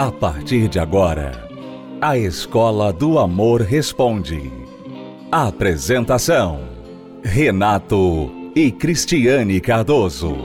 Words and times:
A 0.00 0.10
partir 0.10 0.66
de 0.66 0.78
agora, 0.78 1.46
a 2.00 2.16
Escola 2.16 2.90
do 2.90 3.18
Amor 3.18 3.60
Responde. 3.60 4.50
Apresentação: 5.30 6.70
Renato 7.22 8.32
e 8.56 8.72
Cristiane 8.72 9.60
Cardoso. 9.60 10.38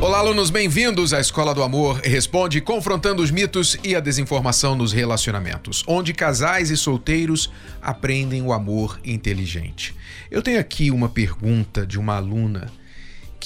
Olá, 0.00 0.20
alunos, 0.20 0.48
bem-vindos 0.48 1.12
à 1.12 1.20
Escola 1.20 1.54
do 1.54 1.62
Amor 1.62 2.00
Responde, 2.02 2.62
confrontando 2.62 3.22
os 3.22 3.30
mitos 3.30 3.76
e 3.84 3.94
a 3.94 4.00
desinformação 4.00 4.74
nos 4.74 4.94
relacionamentos, 4.94 5.84
onde 5.86 6.14
casais 6.14 6.70
e 6.70 6.76
solteiros 6.76 7.52
aprendem 7.82 8.40
o 8.40 8.50
amor 8.50 8.98
inteligente. 9.04 9.94
Eu 10.30 10.40
tenho 10.40 10.58
aqui 10.58 10.90
uma 10.90 11.10
pergunta 11.10 11.86
de 11.86 11.98
uma 11.98 12.16
aluna 12.16 12.72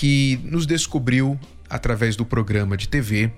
que 0.01 0.41
nos 0.45 0.65
descobriu 0.65 1.39
através 1.69 2.17
do 2.17 2.25
programa 2.25 2.75
de 2.75 2.89
TV. 2.89 3.31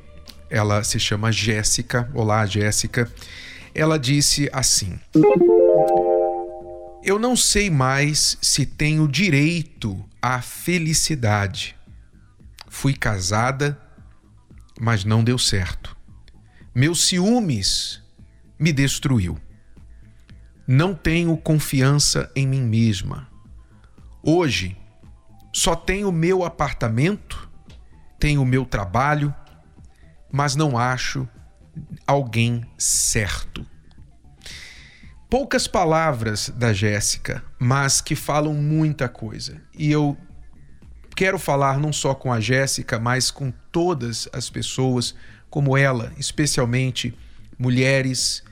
Ela 0.49 0.85
se 0.85 0.97
chama 1.01 1.33
Jéssica. 1.33 2.09
Olá, 2.15 2.47
Jéssica. 2.47 3.11
Ela 3.75 3.99
disse 3.99 4.49
assim: 4.53 4.97
Eu 7.03 7.19
não 7.19 7.35
sei 7.35 7.69
mais 7.69 8.39
se 8.41 8.65
tenho 8.65 9.09
direito 9.09 10.05
à 10.23 10.41
felicidade. 10.41 11.75
Fui 12.69 12.95
casada, 12.95 13.77
mas 14.81 15.05
não 15.05 15.25
deu 15.25 15.39
certo. 15.39 15.97
Meus 16.73 17.09
ciúmes 17.09 18.01
me 18.57 18.73
destruiu. 18.73 19.37
Não 20.65 20.95
tenho 20.95 21.37
confiança 21.37 22.31
em 22.37 22.47
mim 22.47 22.63
mesma. 22.63 23.27
Hoje, 24.23 24.77
só 25.53 25.77
tenho 25.77 26.09
o 26.09 26.13
meu 26.13 26.45
apartamento, 26.45 27.51
tenho 28.19 28.43
o 28.43 28.47
meu 28.47 28.65
trabalho, 28.65 29.35
mas 30.31 30.57
não 30.57 30.79
acho 30.79 31.29
alguém 32.07 32.65
certo. 32.79 33.67
Poucas 35.29 35.67
palavras 35.67 36.51
da 36.51 36.73
Jéssica, 36.73 37.43
mas 37.59 38.01
que 38.01 38.15
falam 38.15 38.55
muita 38.55 39.09
coisa. 39.09 39.61
E 39.77 39.91
eu 39.91 40.17
quero 41.17 41.39
falar 41.39 41.79
não 41.79 41.93
só 41.93 42.15
com 42.15 42.33
a 42.33 42.41
Jéssica, 42.41 42.99
mas 42.99 43.31
com 43.31 43.51
todas 43.71 44.29
as 44.33 44.51
pessoas 44.51 45.15
como 45.49 45.77
ela, 45.77 46.13
especialmente 46.17 47.15
mulheres 47.59 48.43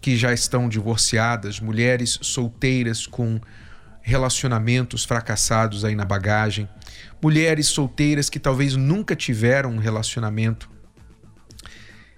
que 0.00 0.16
já 0.16 0.32
estão 0.32 0.68
divorciadas, 0.68 1.60
mulheres 1.60 2.18
solteiras 2.22 3.06
com 3.06 3.40
relacionamentos 4.02 5.04
fracassados 5.04 5.84
aí 5.84 5.94
na 5.94 6.04
bagagem, 6.04 6.68
mulheres 7.22 7.66
solteiras 7.68 8.30
que 8.30 8.38
talvez 8.38 8.76
nunca 8.76 9.14
tiveram 9.14 9.70
um 9.72 9.78
relacionamento 9.78 10.70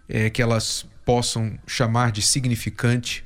é, 0.09 0.31
que 0.31 0.43
elas 0.43 0.87
possam 1.05 1.59
chamar 1.67 2.13
de 2.13 2.23
significante 2.23 3.25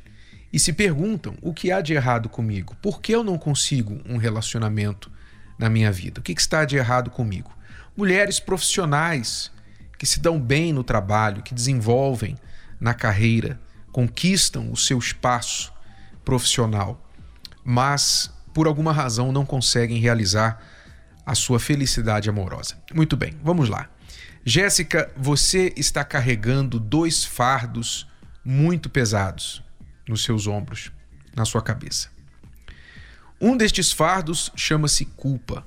e 0.52 0.58
se 0.58 0.72
perguntam 0.72 1.36
o 1.42 1.52
que 1.52 1.70
há 1.70 1.80
de 1.80 1.92
errado 1.92 2.28
comigo, 2.28 2.74
por 2.80 3.00
que 3.00 3.12
eu 3.12 3.22
não 3.22 3.36
consigo 3.36 4.00
um 4.08 4.16
relacionamento 4.16 5.10
na 5.58 5.68
minha 5.68 5.92
vida, 5.92 6.20
o 6.20 6.22
que 6.22 6.32
está 6.32 6.64
de 6.64 6.76
errado 6.76 7.10
comigo. 7.10 7.50
Mulheres 7.96 8.38
profissionais 8.40 9.50
que 9.98 10.06
se 10.06 10.20
dão 10.20 10.40
bem 10.40 10.72
no 10.72 10.84
trabalho, 10.84 11.42
que 11.42 11.54
desenvolvem 11.54 12.36
na 12.78 12.94
carreira, 12.94 13.58
conquistam 13.90 14.70
o 14.70 14.76
seu 14.76 14.98
espaço 14.98 15.72
profissional, 16.24 17.02
mas 17.64 18.30
por 18.56 18.66
alguma 18.66 18.90
razão 18.90 19.32
não 19.32 19.44
conseguem 19.44 20.00
realizar 20.00 20.62
a 21.26 21.34
sua 21.34 21.60
felicidade 21.60 22.30
amorosa. 22.30 22.82
Muito 22.94 23.14
bem, 23.14 23.36
vamos 23.42 23.68
lá. 23.68 23.90
Jéssica, 24.46 25.12
você 25.14 25.74
está 25.76 26.02
carregando 26.02 26.80
dois 26.80 27.22
fardos 27.22 28.08
muito 28.42 28.88
pesados 28.88 29.62
nos 30.08 30.24
seus 30.24 30.46
ombros, 30.46 30.90
na 31.36 31.44
sua 31.44 31.60
cabeça. 31.60 32.08
Um 33.38 33.58
destes 33.58 33.92
fardos 33.92 34.50
chama-se 34.56 35.04
culpa. 35.04 35.66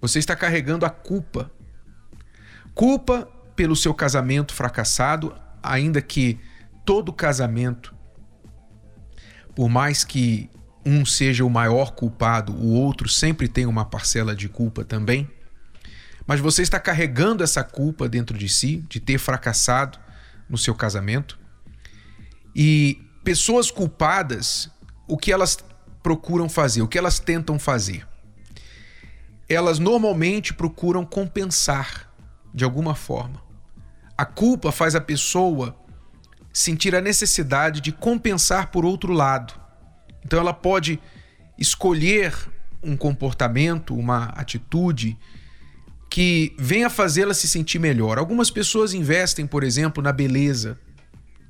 Você 0.00 0.18
está 0.18 0.34
carregando 0.34 0.84
a 0.84 0.90
culpa. 0.90 1.48
Culpa 2.74 3.28
pelo 3.54 3.76
seu 3.76 3.94
casamento 3.94 4.52
fracassado, 4.52 5.32
ainda 5.62 6.02
que 6.02 6.40
todo 6.84 7.12
casamento, 7.12 7.94
por 9.54 9.68
mais 9.68 10.02
que 10.02 10.50
um 10.84 11.04
seja 11.04 11.44
o 11.44 11.50
maior 11.50 11.92
culpado, 11.92 12.52
o 12.52 12.72
outro 12.72 13.08
sempre 13.08 13.48
tem 13.48 13.66
uma 13.66 13.84
parcela 13.84 14.34
de 14.34 14.48
culpa 14.48 14.84
também. 14.84 15.30
Mas 16.26 16.40
você 16.40 16.62
está 16.62 16.80
carregando 16.80 17.42
essa 17.42 17.62
culpa 17.62 18.08
dentro 18.08 18.36
de 18.36 18.48
si, 18.48 18.84
de 18.88 19.00
ter 19.00 19.18
fracassado 19.18 19.98
no 20.48 20.56
seu 20.56 20.74
casamento. 20.74 21.38
E 22.54 23.02
pessoas 23.22 23.70
culpadas, 23.70 24.70
o 25.06 25.16
que 25.16 25.32
elas 25.32 25.58
procuram 26.02 26.48
fazer, 26.48 26.82
o 26.82 26.88
que 26.88 26.98
elas 26.98 27.18
tentam 27.18 27.58
fazer? 27.58 28.06
Elas 29.48 29.78
normalmente 29.78 30.54
procuram 30.54 31.04
compensar 31.04 32.10
de 32.54 32.64
alguma 32.64 32.94
forma. 32.94 33.42
A 34.16 34.24
culpa 34.24 34.70
faz 34.70 34.94
a 34.94 35.00
pessoa 35.00 35.76
sentir 36.52 36.94
a 36.94 37.00
necessidade 37.00 37.80
de 37.80 37.90
compensar 37.90 38.70
por 38.70 38.84
outro 38.84 39.12
lado. 39.12 39.63
Então 40.24 40.38
ela 40.38 40.52
pode 40.52 41.00
escolher 41.58 42.34
um 42.82 42.96
comportamento, 42.96 43.94
uma 43.94 44.26
atitude 44.36 45.16
que 46.10 46.54
venha 46.58 46.88
fazê-la 46.88 47.34
se 47.34 47.48
sentir 47.48 47.78
melhor. 47.78 48.18
Algumas 48.18 48.50
pessoas 48.50 48.94
investem, 48.94 49.46
por 49.46 49.64
exemplo, 49.64 50.02
na 50.02 50.12
beleza, 50.12 50.78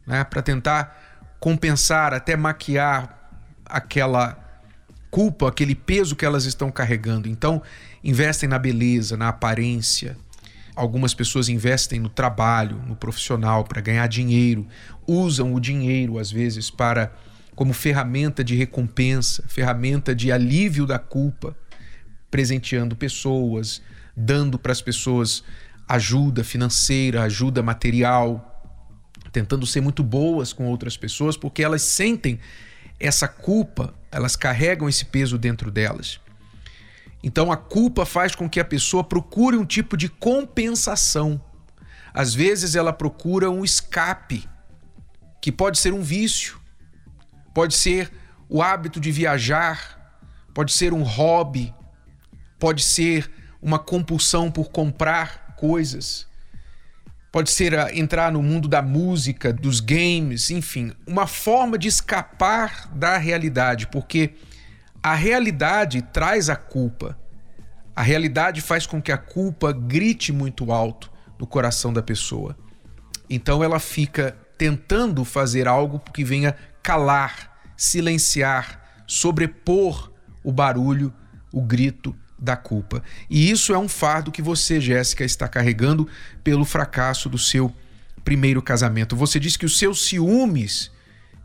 né, 0.06 0.24
para 0.24 0.40
tentar 0.40 1.36
compensar, 1.38 2.14
até 2.14 2.36
maquiar 2.36 3.30
aquela 3.66 4.38
culpa, 5.10 5.48
aquele 5.48 5.74
peso 5.74 6.16
que 6.16 6.24
elas 6.24 6.44
estão 6.44 6.70
carregando. 6.70 7.28
Então, 7.28 7.62
investem 8.02 8.48
na 8.48 8.58
beleza, 8.58 9.16
na 9.16 9.28
aparência. 9.28 10.16
Algumas 10.74 11.14
pessoas 11.14 11.48
investem 11.48 12.00
no 12.00 12.08
trabalho, 12.08 12.82
no 12.86 12.96
profissional 12.96 13.64
para 13.64 13.80
ganhar 13.80 14.06
dinheiro, 14.08 14.66
usam 15.06 15.54
o 15.54 15.60
dinheiro 15.60 16.18
às 16.18 16.32
vezes 16.32 16.70
para 16.70 17.12
como 17.54 17.72
ferramenta 17.72 18.42
de 18.42 18.54
recompensa, 18.54 19.44
ferramenta 19.46 20.14
de 20.14 20.32
alívio 20.32 20.86
da 20.86 20.98
culpa, 20.98 21.56
presenteando 22.30 22.96
pessoas, 22.96 23.80
dando 24.16 24.58
para 24.58 24.72
as 24.72 24.82
pessoas 24.82 25.44
ajuda 25.88 26.42
financeira, 26.42 27.22
ajuda 27.22 27.62
material, 27.62 28.50
tentando 29.32 29.66
ser 29.66 29.80
muito 29.80 30.02
boas 30.02 30.52
com 30.52 30.66
outras 30.66 30.96
pessoas, 30.96 31.36
porque 31.36 31.62
elas 31.62 31.82
sentem 31.82 32.40
essa 32.98 33.28
culpa, 33.28 33.94
elas 34.10 34.36
carregam 34.36 34.88
esse 34.88 35.04
peso 35.04 35.36
dentro 35.36 35.70
delas. 35.70 36.20
Então 37.22 37.50
a 37.50 37.56
culpa 37.56 38.04
faz 38.04 38.34
com 38.34 38.48
que 38.48 38.60
a 38.60 38.64
pessoa 38.64 39.02
procure 39.02 39.56
um 39.56 39.64
tipo 39.64 39.96
de 39.96 40.08
compensação. 40.08 41.40
Às 42.12 42.34
vezes 42.34 42.74
ela 42.74 42.92
procura 42.92 43.50
um 43.50 43.64
escape, 43.64 44.48
que 45.40 45.50
pode 45.50 45.78
ser 45.78 45.92
um 45.92 46.02
vício, 46.02 46.60
pode 47.54 47.74
ser 47.74 48.10
o 48.48 48.60
hábito 48.60 49.00
de 49.00 49.12
viajar, 49.12 50.20
pode 50.52 50.72
ser 50.72 50.92
um 50.92 51.02
hobby, 51.02 51.72
pode 52.58 52.82
ser 52.82 53.30
uma 53.62 53.78
compulsão 53.78 54.50
por 54.50 54.70
comprar 54.70 55.54
coisas, 55.56 56.26
pode 57.32 57.50
ser 57.50 57.72
entrar 57.96 58.30
no 58.30 58.42
mundo 58.42 58.68
da 58.68 58.82
música, 58.82 59.52
dos 59.52 59.80
games, 59.80 60.50
enfim, 60.50 60.92
uma 61.06 61.26
forma 61.26 61.78
de 61.78 61.88
escapar 61.88 62.88
da 62.94 63.16
realidade, 63.16 63.86
porque 63.86 64.34
a 65.02 65.14
realidade 65.14 66.02
traz 66.02 66.50
a 66.50 66.56
culpa. 66.56 67.18
A 67.96 68.02
realidade 68.02 68.60
faz 68.60 68.86
com 68.86 69.00
que 69.00 69.12
a 69.12 69.18
culpa 69.18 69.72
grite 69.72 70.32
muito 70.32 70.72
alto 70.72 71.12
no 71.38 71.46
coração 71.46 71.92
da 71.92 72.02
pessoa. 72.02 72.56
Então 73.28 73.62
ela 73.62 73.78
fica 73.78 74.36
tentando 74.56 75.24
fazer 75.24 75.68
algo 75.68 76.00
que 76.12 76.24
venha 76.24 76.56
calar, 76.84 77.50
silenciar, 77.74 79.02
sobrepor 79.06 80.12
o 80.44 80.52
barulho, 80.52 81.12
o 81.50 81.62
grito 81.62 82.14
da 82.38 82.56
culpa. 82.56 83.02
E 83.28 83.50
isso 83.50 83.72
é 83.72 83.78
um 83.78 83.88
fardo 83.88 84.30
que 84.30 84.42
você, 84.42 84.78
Jéssica, 84.78 85.24
está 85.24 85.48
carregando 85.48 86.06
pelo 86.44 86.66
fracasso 86.66 87.28
do 87.28 87.38
seu 87.38 87.74
primeiro 88.22 88.60
casamento. 88.60 89.16
Você 89.16 89.40
disse 89.40 89.58
que 89.58 89.64
os 89.64 89.78
seus 89.78 90.06
ciúmes 90.06 90.90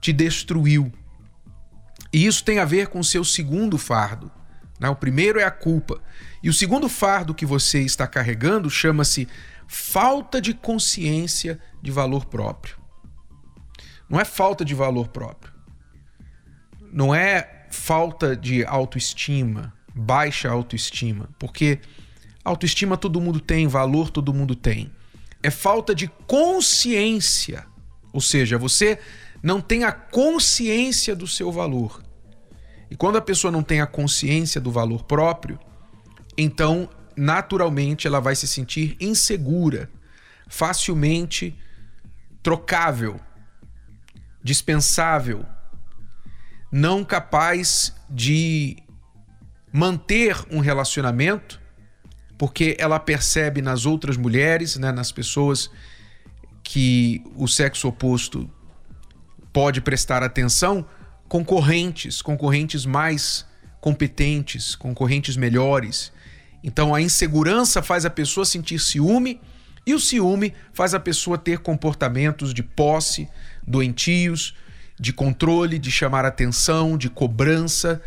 te 0.02 0.12
destruiu. 0.12 0.92
E 2.12 2.26
isso 2.26 2.44
tem 2.44 2.60
a 2.60 2.66
ver 2.66 2.88
com 2.88 3.00
o 3.00 3.04
seu 3.04 3.24
segundo 3.24 3.78
fardo. 3.78 4.30
Né? 4.78 4.90
O 4.90 4.96
primeiro 4.96 5.40
é 5.40 5.46
a 5.46 5.52
culpa. 5.52 6.02
E 6.44 6.50
o 6.50 6.54
segundo 6.54 6.90
fardo 6.90 7.34
que 7.34 7.46
você 7.46 7.80
está 7.80 8.06
carregando 8.06 8.70
chama-se 8.70 9.28
falta 9.68 10.42
de 10.42 10.54
consciência 10.54 11.60
de 11.82 11.92
valor 11.92 12.26
próprio. 12.26 12.79
Não 14.10 14.20
é 14.20 14.26
falta 14.26 14.66
de 14.66 14.74
valor 14.74 15.10
próprio. 15.10 15.54
Não 16.92 17.14
é 17.14 17.68
falta 17.70 18.36
de 18.36 18.66
autoestima, 18.66 19.74
baixa 19.94 20.50
autoestima, 20.50 21.30
porque 21.38 21.80
Autoestima 22.44 22.98
todo 22.98 23.22
mundo 23.22 23.40
tem, 23.40 23.68
valor 23.68 24.10
todo 24.10 24.34
mundo 24.34 24.56
tem. 24.56 24.92
É 25.44 25.52
falta 25.52 25.94
de 25.94 26.08
consciência. 26.26 27.66
Ou 28.12 28.22
seja, 28.22 28.58
você 28.58 28.98
não 29.44 29.62
tem 29.62 29.84
a 29.84 29.92
consciência 29.92 31.16
do 31.16 31.28
seu 31.28 31.52
valor. 31.52 32.04
E 32.90 32.96
quando 32.96 33.18
a 33.18 33.22
pessoa 33.22 33.52
não 33.52 33.62
tem 33.62 33.82
a 33.82 33.86
consciência 33.86 34.60
do 34.60 34.72
valor 34.72 35.04
próprio, 35.04 35.60
então 36.38 36.90
naturalmente 37.16 38.08
ela 38.08 38.20
vai 38.20 38.36
se 38.36 38.48
sentir 38.48 38.98
insegura, 39.00 39.90
facilmente 40.48 41.56
trocável, 42.42 43.20
dispensável, 44.50 45.46
não 46.72 47.06
capaz 47.06 47.94
de 48.10 48.78
manter 49.72 50.36
um 50.50 50.60
relacionamento, 50.60 51.62
porque 52.36 52.76
ela 52.80 53.00
percebe 53.00 53.62
nas 53.62 53.86
outras 53.86 54.18
mulheres, 54.18 54.76
né, 54.76 54.92
nas 54.92 55.12
pessoas 55.12 55.70
que 56.64 57.24
o 57.36 57.48
sexo 57.48 57.88
oposto 57.88 58.50
pode 59.54 59.82
prestar 59.82 60.24
atenção, 60.24 60.84
concorrentes, 61.28 62.20
concorrentes 62.20 62.88
mais 62.88 63.46
competentes, 63.80 64.74
concorrentes 64.74 65.38
melhores. 65.38 66.12
Então 66.64 66.96
a 66.96 67.00
insegurança 67.00 67.84
faz 67.84 68.04
a 68.04 68.10
pessoa 68.10 68.48
sentir 68.48 68.80
ciúme 68.80 69.40
e 69.86 69.94
o 69.94 70.00
ciúme 70.00 70.56
faz 70.74 70.96
a 70.96 71.00
pessoa 71.00 71.38
ter 71.38 71.60
comportamentos 71.60 72.52
de 72.52 72.64
posse, 72.64 73.30
doentios, 73.70 74.56
de 75.00 75.14
controle, 75.14 75.78
de 75.80 75.92
chamar 75.92 76.26
atenção, 76.26 76.98
de 76.98 77.10
cobrança 77.10 78.02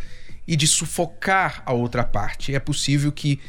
e 0.47 0.57
de 0.57 0.67
sufocar 0.67 1.63
a 1.65 1.73
outra 1.73 2.05
parte. 2.05 2.55
É 2.55 2.59
possível 2.59 3.13
que 3.13 3.41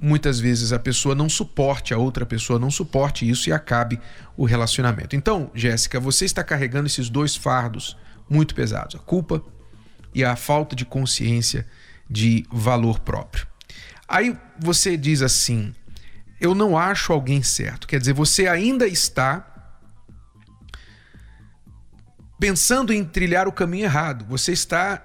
muitas 0.00 0.38
vezes 0.38 0.72
a 0.72 0.78
pessoa 0.78 1.14
não 1.14 1.28
suporte, 1.28 1.94
a 1.94 1.98
outra 1.98 2.26
pessoa 2.26 2.58
não 2.58 2.70
suporte 2.70 3.28
isso 3.28 3.48
e 3.48 3.52
acabe 3.52 3.98
o 4.36 4.44
relacionamento. 4.44 5.16
Então, 5.16 5.50
Jéssica, 5.54 5.98
você 5.98 6.24
está 6.24 6.44
carregando 6.44 6.86
esses 6.86 7.08
dois 7.08 7.34
fardos 7.34 7.96
muito 8.28 8.54
pesados: 8.54 8.94
a 8.94 8.98
culpa 8.98 9.42
e 10.14 10.22
a 10.22 10.36
falta 10.36 10.76
de 10.76 10.84
consciência 10.84 11.66
de 12.08 12.44
valor 12.52 13.00
próprio. 13.00 13.46
Aí 14.06 14.36
você 14.60 14.96
diz 14.96 15.22
assim: 15.22 15.74
eu 16.40 16.54
não 16.54 16.76
acho 16.76 17.12
alguém 17.12 17.42
certo. 17.42 17.86
Quer 17.86 17.98
dizer, 17.98 18.12
você 18.12 18.46
ainda 18.46 18.86
está 18.86 19.53
pensando 22.44 22.92
em 22.92 23.02
trilhar 23.02 23.48
o 23.48 23.52
caminho 23.52 23.84
errado. 23.84 24.26
Você 24.28 24.52
está 24.52 25.02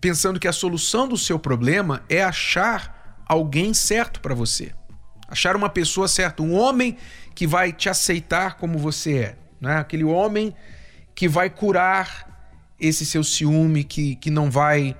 pensando 0.00 0.40
que 0.40 0.48
a 0.48 0.52
solução 0.54 1.06
do 1.06 1.18
seu 1.18 1.38
problema 1.38 2.02
é 2.08 2.24
achar 2.24 3.22
alguém 3.26 3.74
certo 3.74 4.22
para 4.22 4.34
você. 4.34 4.72
Achar 5.28 5.54
uma 5.54 5.68
pessoa 5.68 6.08
certa, 6.08 6.42
um 6.42 6.54
homem 6.54 6.96
que 7.34 7.46
vai 7.46 7.74
te 7.74 7.90
aceitar 7.90 8.56
como 8.56 8.78
você 8.78 9.18
é, 9.18 9.36
né? 9.60 9.76
Aquele 9.76 10.02
homem 10.02 10.54
que 11.14 11.28
vai 11.28 11.50
curar 11.50 12.56
esse 12.80 13.04
seu 13.04 13.22
ciúme, 13.22 13.84
que, 13.84 14.16
que 14.16 14.30
não 14.30 14.50
vai 14.50 14.96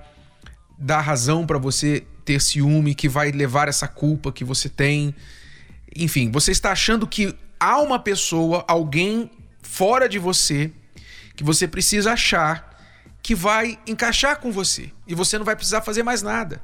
dar 0.77 1.01
razão 1.01 1.43
para 1.43 1.57
você 1.57 2.03
ter 2.23 2.39
ciúme, 2.39 2.93
que 2.93 3.09
vai 3.09 3.31
levar 3.31 3.67
essa 3.67 3.87
culpa 3.87 4.31
que 4.31 4.43
você 4.43 4.69
tem. 4.69 5.15
Enfim, 5.95 6.29
você 6.29 6.51
está 6.51 6.71
achando 6.71 7.07
que 7.07 7.35
há 7.59 7.81
uma 7.81 7.97
pessoa, 7.97 8.63
alguém 8.67 9.31
fora 9.63 10.07
de 10.07 10.19
você, 10.19 10.71
que 11.35 11.43
você 11.43 11.67
precisa 11.67 12.13
achar 12.13 12.73
que 13.21 13.33
vai 13.33 13.79
encaixar 13.87 14.39
com 14.39 14.51
você 14.51 14.91
e 15.07 15.15
você 15.15 15.37
não 15.37 15.45
vai 15.45 15.55
precisar 15.55 15.81
fazer 15.81 16.03
mais 16.03 16.21
nada. 16.21 16.61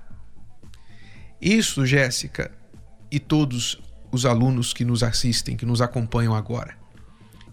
Isso, 1.42 1.86
Jéssica, 1.86 2.51
e 3.10 3.19
todos 3.19 3.81
os 4.12 4.25
alunos 4.25 4.74
que 4.74 4.83
nos 4.83 5.04
assistem, 5.04 5.56
que 5.56 5.66
nos 5.66 5.81
acompanham 5.81 6.36
agora. 6.36 6.77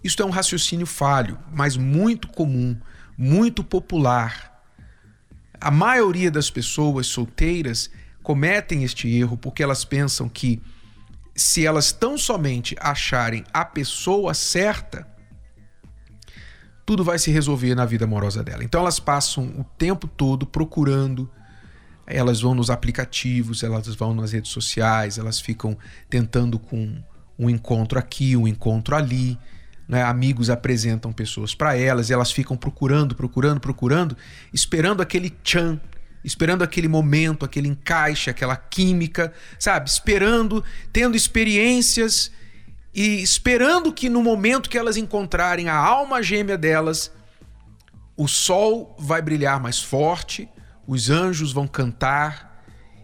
Isso 0.03 0.21
é 0.21 0.25
um 0.25 0.29
raciocínio 0.29 0.85
falho, 0.85 1.39
mas 1.51 1.77
muito 1.77 2.27
comum, 2.27 2.77
muito 3.17 3.63
popular. 3.63 4.61
A 5.59 5.71
maioria 5.71 6.29
das 6.29 6.49
pessoas 6.49 7.07
solteiras 7.07 7.89
cometem 8.21 8.83
este 8.83 9.07
erro 9.09 9.37
porque 9.37 9.63
elas 9.63 9.85
pensam 9.85 10.27
que 10.27 10.61
se 11.35 11.65
elas 11.65 11.91
tão 11.91 12.17
somente 12.17 12.75
acharem 12.79 13.43
a 13.53 13.63
pessoa 13.63 14.33
certa, 14.33 15.07
tudo 16.87 17.03
vai 17.03 17.19
se 17.19 17.29
resolver 17.31 17.75
na 17.75 17.83
vida 17.83 18.05
amorosa 18.05 18.41
dela. 18.41 18.63
Então 18.63 18.79
elas 18.79 18.97
passam 18.97 19.43
o 19.59 19.63
tempo 19.77 20.07
todo 20.07 20.45
procurando, 20.47 21.29
elas 22.07 22.39
vão 22.39 22.55
nos 22.55 22.69
aplicativos, 22.69 23.61
elas 23.61 23.93
vão 23.93 24.15
nas 24.15 24.31
redes 24.31 24.51
sociais, 24.51 25.17
elas 25.17 25.37
ficam 25.37 25.77
tentando 26.09 26.57
com 26.57 27.03
um 27.37 27.49
encontro 27.49 27.99
aqui, 27.99 28.37
um 28.37 28.47
encontro 28.47 28.95
ali. 28.95 29.37
Né? 29.85 30.01
Amigos 30.01 30.49
apresentam 30.49 31.11
pessoas 31.11 31.53
para 31.53 31.75
elas 31.75 32.09
e 32.09 32.13
elas 32.13 32.31
ficam 32.31 32.55
procurando, 32.55 33.15
procurando, 33.15 33.59
procurando, 33.59 34.15
esperando 34.53 35.01
aquele 35.01 35.29
tchan, 35.29 35.81
esperando 36.23 36.63
aquele 36.63 36.87
momento, 36.87 37.43
aquele 37.43 37.67
encaixe, 37.67 38.29
aquela 38.29 38.55
química, 38.55 39.33
sabe? 39.59 39.89
Esperando, 39.89 40.63
tendo 40.93 41.17
experiências 41.17 42.31
e 42.97 43.21
esperando 43.21 43.93
que 43.93 44.09
no 44.09 44.23
momento 44.23 44.69
que 44.69 44.77
elas 44.77 44.97
encontrarem 44.97 45.69
a 45.69 45.75
alma 45.75 46.23
gêmea 46.23 46.57
delas, 46.57 47.11
o 48.15 48.27
sol 48.27 48.95
vai 48.97 49.21
brilhar 49.21 49.61
mais 49.61 49.79
forte, 49.79 50.49
os 50.87 51.11
anjos 51.11 51.53
vão 51.53 51.67
cantar 51.67 52.63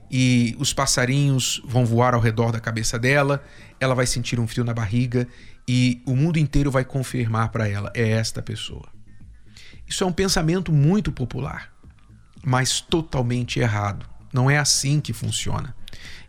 e 0.10 0.56
os 0.58 0.74
passarinhos 0.74 1.62
vão 1.64 1.86
voar 1.86 2.16
ao 2.16 2.20
redor 2.20 2.52
da 2.52 2.60
cabeça 2.60 2.98
dela, 2.98 3.44
ela 3.80 3.94
vai 3.94 4.08
sentir 4.08 4.40
um 4.40 4.48
frio 4.48 4.64
na 4.64 4.74
barriga 4.74 5.28
e 5.68 6.02
o 6.08 6.16
mundo 6.16 6.40
inteiro 6.40 6.72
vai 6.72 6.84
confirmar 6.84 7.50
para 7.50 7.68
ela: 7.70 7.92
é 7.94 8.10
esta 8.10 8.42
pessoa. 8.42 8.88
Isso 9.88 10.04
é 10.04 10.08
um 10.08 10.12
pensamento 10.12 10.72
muito 10.74 11.12
popular 11.12 11.74
mas 12.44 12.82
totalmente 12.82 13.60
errado. 13.60 14.06
Não 14.32 14.52
é 14.52 14.58
assim 14.58 15.00
que 15.00 15.14
funciona. 15.14 15.74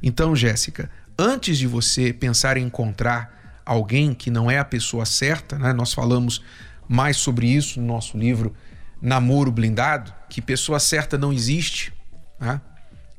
Então, 0.02 0.36
Jéssica, 0.36 0.90
antes 1.18 1.58
de 1.58 1.66
você 1.66 2.12
pensar 2.12 2.56
em 2.56 2.66
encontrar 2.66 3.43
alguém 3.64 4.12
que 4.12 4.30
não 4.30 4.50
é 4.50 4.58
a 4.58 4.64
pessoa 4.64 5.04
certa, 5.06 5.58
né? 5.58 5.72
nós 5.72 5.92
falamos 5.92 6.42
mais 6.88 7.16
sobre 7.16 7.46
isso 7.46 7.80
no 7.80 7.86
nosso 7.86 8.16
livro 8.16 8.54
Namoro 9.00 9.50
Blindado, 9.50 10.12
que 10.28 10.42
pessoa 10.42 10.78
certa 10.78 11.16
não 11.16 11.32
existe. 11.32 11.92
Né? 12.38 12.60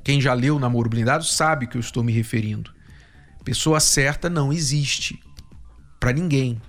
Quem 0.04 0.22
já 0.22 0.34
leu 0.34 0.60
Namoro 0.60 0.90
Blindado 0.90 1.24
sabe 1.24 1.68
que 1.68 1.78
eu 1.78 1.82
estou 1.82 2.04
me 2.04 2.12
referindo. 2.12 2.74
Pessoa 3.44 3.80
certa 3.80 4.30
não 4.30 4.52
existe 4.52 5.20
para 6.00 6.12
ninguém. 6.12 6.62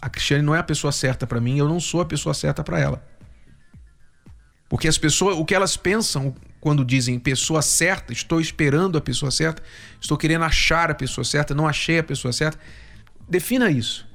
A 0.00 0.08
Cristiane 0.08 0.42
não 0.42 0.54
é 0.54 0.58
a 0.58 0.62
pessoa 0.62 0.92
certa 0.92 1.26
para 1.26 1.40
mim, 1.40 1.58
eu 1.58 1.68
não 1.68 1.80
sou 1.80 2.00
a 2.00 2.06
pessoa 2.06 2.34
certa 2.34 2.62
para 2.62 2.78
ela. 2.78 3.02
Porque 4.68 4.86
as 4.86 4.98
pessoas, 4.98 5.36
o 5.36 5.44
que 5.44 5.54
elas 5.54 5.76
pensam 5.76 6.34
quando 6.60 6.84
dizem 6.84 7.18
pessoa 7.18 7.62
certa, 7.62 8.12
estou 8.12 8.40
esperando 8.40 8.98
a 8.98 9.00
pessoa 9.00 9.30
certa, 9.30 9.62
estou 10.00 10.16
querendo 10.18 10.44
achar 10.44 10.90
a 10.90 10.94
pessoa 10.94 11.24
certa, 11.24 11.54
não 11.54 11.66
achei 11.66 11.98
a 11.98 12.02
pessoa 12.02 12.32
certa. 12.32 12.58
Defina 13.28 13.70
isso. 13.70 14.08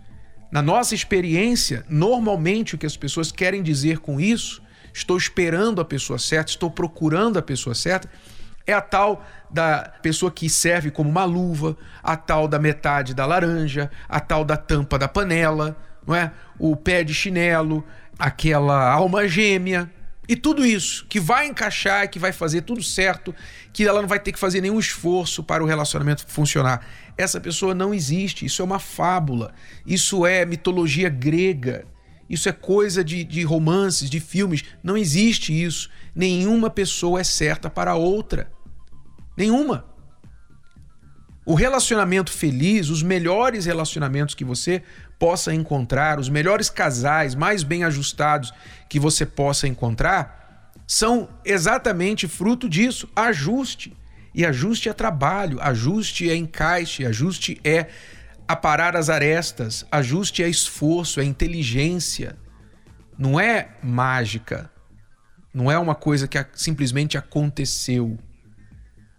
Na 0.51 0.62
nossa 0.62 0.93
experiência, 0.93 1.86
normalmente 1.89 2.75
o 2.75 2.77
que 2.77 2.86
as 2.86 2.98
pessoas 2.98 3.32
querem 3.32 3.63
dizer 3.63 4.00
com 4.00 4.20
isso, 4.20 4.62
estou 4.93 5.17
esperando 5.17 5.82
a 5.82 5.86
pessoa 5.86 6.20
certa, 6.20 6.51
estou 6.51 6.70
procurando 6.70 7.38
a 7.38 7.41
pessoa 7.41 7.74
certa, 7.74 8.10
é 8.65 8.74
a 8.74 8.82
tal 8.82 9.25
da 9.50 9.91
pessoa 10.01 10.32
que 10.32 10.50
serve 10.50 10.89
como 10.89 11.10
uma 11.10 11.25
luva, 11.25 11.75
a 12.01 12.15
tal 12.15 12.48
da 12.48 12.60
metade 12.60 13.13
da 13.13 13.25
laranja, 13.25 13.91
a 14.08 14.20
tal 14.20 14.46
da 14.46 14.55
tampa 14.55 14.98
da 14.98 15.08
panela, 15.08 15.75
não 16.05 16.15
é? 16.15 16.32
O 16.58 16.75
pé 16.75 17.03
de 17.03 17.13
chinelo, 17.13 17.84
aquela 18.17 18.91
alma 18.91 19.27
gêmea, 19.27 19.91
e 20.27 20.35
tudo 20.35 20.65
isso 20.65 21.05
que 21.09 21.19
vai 21.19 21.47
encaixar, 21.47 22.09
que 22.09 22.17
vai 22.17 22.31
fazer 22.31 22.61
tudo 22.61 22.81
certo, 22.81 23.35
que 23.73 23.85
ela 23.85 24.01
não 24.01 24.07
vai 24.07 24.19
ter 24.19 24.31
que 24.31 24.39
fazer 24.39 24.61
nenhum 24.61 24.79
esforço 24.79 25.43
para 25.43 25.63
o 25.63 25.67
relacionamento 25.67 26.25
funcionar. 26.27 26.85
Essa 27.17 27.41
pessoa 27.41 27.75
não 27.75 27.93
existe. 27.93 28.45
Isso 28.45 28.61
é 28.61 28.65
uma 28.65 28.79
fábula. 28.79 29.53
Isso 29.85 30.25
é 30.25 30.45
mitologia 30.45 31.09
grega. 31.09 31.85
Isso 32.29 32.47
é 32.47 32.53
coisa 32.53 33.03
de, 33.03 33.23
de 33.23 33.43
romances, 33.43 34.09
de 34.09 34.19
filmes. 34.19 34.63
Não 34.81 34.95
existe 34.95 35.51
isso. 35.51 35.89
Nenhuma 36.15 36.69
pessoa 36.69 37.19
é 37.19 37.23
certa 37.23 37.69
para 37.69 37.95
outra. 37.95 38.51
Nenhuma. 39.35 39.92
O 41.45 41.55
relacionamento 41.55 42.31
feliz, 42.31 42.89
os 42.89 43.03
melhores 43.03 43.65
relacionamentos 43.65 44.33
que 44.33 44.45
você 44.45 44.81
possa 45.19 45.53
encontrar, 45.53 46.19
os 46.19 46.29
melhores 46.29 46.69
casais 46.69 47.35
mais 47.35 47.63
bem 47.63 47.83
ajustados 47.83 48.53
que 48.89 49.00
você 49.00 49.25
possa 49.25 49.67
encontrar, 49.67 50.71
são 50.88 51.29
exatamente 51.43 52.27
fruto 52.27 52.69
disso: 52.69 53.09
ajuste. 53.15 53.95
E 54.33 54.45
ajuste 54.45 54.89
é 54.89 54.93
trabalho, 54.93 55.59
ajuste 55.62 56.29
é 56.29 56.35
encaixe, 56.35 57.05
ajuste 57.05 57.59
é 57.63 57.88
aparar 58.47 58.95
as 58.95 59.09
arestas, 59.09 59.85
ajuste 59.91 60.41
é 60.41 60.50
esforço, 60.50 61.19
é 61.19 61.23
inteligência. 61.23 62.35
Não 63.17 63.39
é 63.39 63.69
mágica. 63.83 64.71
Não 65.53 65.71
é 65.71 65.77
uma 65.77 65.93
coisa 65.93 66.27
que 66.27 66.43
simplesmente 66.53 67.15
aconteceu. 67.15 68.17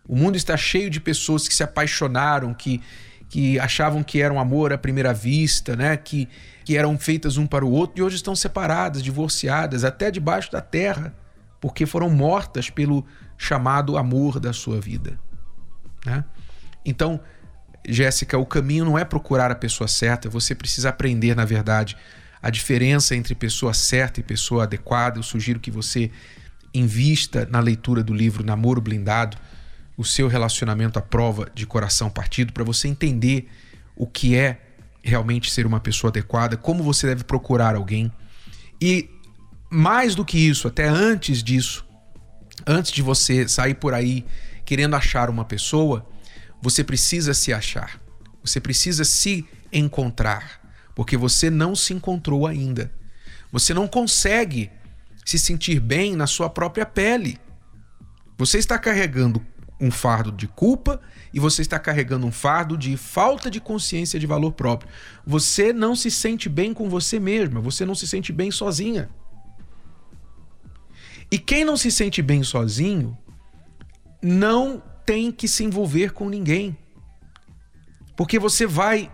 O 0.07 0.17
mundo 0.17 0.37
está 0.37 0.57
cheio 0.57 0.91
de 0.91 1.01
pessoas 1.01 1.49
que 1.49 1.55
se 1.55 1.63
apaixonaram, 1.63 2.53
que, 2.53 2.83
que 3.29 3.59
achavam 3.59 4.03
que 4.03 4.21
era 4.21 4.33
um 4.33 4.39
amor 4.39 4.73
à 4.73 4.79
primeira 4.79 5.13
vista, 5.15 5.75
né? 5.75 5.97
que, 5.97 6.29
que 6.65 6.77
eram 6.77 6.99
feitas 6.99 7.37
um 7.37 7.47
para 7.47 7.65
o 7.65 7.71
outro 7.71 7.99
e 7.99 8.03
hoje 8.03 8.17
estão 8.17 8.37
separadas, 8.37 9.03
divorciadas, 9.03 9.85
até 9.85 10.11
debaixo 10.11 10.53
da 10.53 10.61
terra, 10.61 11.15
porque 11.61 11.87
foram 11.87 12.11
mortas 12.11 12.69
pelo 12.69 13.05
chamado 13.39 13.97
amor 13.97 14.39
da 14.39 14.53
sua 14.53 14.81
vida. 14.81 15.19
Né? 16.05 16.25
Então, 16.85 17.21
Jéssica, 17.87 18.39
o 18.39 18.47
caminho 18.47 18.85
não 18.85 18.99
é 18.99 19.05
procurar 19.05 19.51
a 19.51 19.55
pessoa 19.55 19.89
certa, 19.89 20.29
você 20.29 20.55
precisa 20.55 20.91
aprender, 20.91 21.35
na 21.35 21.45
verdade, 21.45 21.97
a 22.43 22.51
diferença 22.51 23.17
entre 23.17 23.35
pessoa 23.35 23.73
certa 23.73 24.21
e 24.21 24.23
pessoa 24.23 24.65
adequada. 24.65 25.19
Eu 25.19 25.23
sugiro 25.23 25.59
que 25.59 25.71
você 25.71 26.11
invista 26.75 27.47
na 27.51 27.61
leitura 27.61 28.03
do 28.03 28.13
livro 28.13 28.45
Namoro 28.45 28.81
Blindado, 28.81 29.39
o 29.97 30.05
seu 30.05 30.29
relacionamento 30.29 30.99
à 30.99 31.03
prova 31.03 31.51
de 31.55 31.67
coração 31.67 32.11
partido, 32.11 32.53
para 32.53 32.65
você 32.65 32.89
entender 32.89 33.49
o 33.97 34.07
que 34.07 34.37
é 34.37 34.61
realmente 35.03 35.51
ser 35.51 35.67
uma 35.67 35.81
pessoa 35.81 36.11
adequada, 36.11 36.57
como 36.57 36.83
você 36.83 37.07
deve 37.07 37.25
procurar 37.25 37.77
alguém. 37.77 38.11
E 38.81 39.11
mais 39.71 40.15
do 40.15 40.25
que 40.25 40.39
isso, 40.39 40.67
até 40.67 40.89
antes 40.89 41.43
disso, 41.43 41.87
antes 42.67 42.91
de 42.91 43.03
você 43.03 43.47
sair 43.47 43.75
por 43.75 43.95
aí 43.95 44.25
querendo 44.65 44.97
achar 44.97 45.29
uma 45.29 45.45
pessoa, 45.45 46.07
você 46.61 46.83
precisa 46.83 47.35
se 47.35 47.53
achar. 47.53 48.01
Você 48.43 48.61
precisa 48.61 49.05
se 49.05 49.47
encontrar, 49.73 50.61
porque 50.95 51.17
você 51.17 51.51
não 51.51 51.77
se 51.77 51.93
encontrou 51.93 52.47
ainda. 52.47 52.91
Você 53.53 53.75
não 53.75 53.87
consegue 53.87 54.71
se 55.25 55.39
sentir 55.39 55.81
bem 55.81 56.17
na 56.17 56.27
sua 56.27 56.51
própria 56.51 56.85
pele. 56.85 57.39
Você 58.37 58.59
está 58.59 58.79
carregando 58.79 59.45
um 59.81 59.91
fardo 59.91 60.31
de 60.31 60.47
culpa 60.47 61.01
e 61.33 61.41
você 61.41 61.63
está 61.63 61.79
carregando 61.79 62.27
um 62.27 62.33
fardo 62.33 62.77
de 62.79 62.97
falta 62.97 63.51
de 63.51 63.61
consciência 63.61 64.19
de 64.21 64.27
valor 64.27 64.53
próprio. 64.53 64.91
Você 65.27 65.73
não 65.73 65.97
se 65.97 66.11
sente 66.11 66.49
bem 66.49 66.73
com 66.73 66.89
você 66.89 67.19
mesma, 67.19 67.61
você 67.61 67.85
não 67.85 67.95
se 67.95 68.07
sente 68.07 68.33
bem 68.33 68.51
sozinha. 68.51 69.09
E 71.31 71.39
quem 71.39 71.65
não 71.65 71.77
se 71.77 71.91
sente 71.91 72.23
bem 72.23 72.43
sozinho 72.43 73.17
não 74.23 74.83
tem 75.05 75.33
que 75.33 75.49
se 75.49 75.65
envolver 75.65 76.13
com 76.13 76.29
ninguém. 76.29 76.77
Porque 78.17 78.39
você 78.39 78.67
vai 78.67 79.11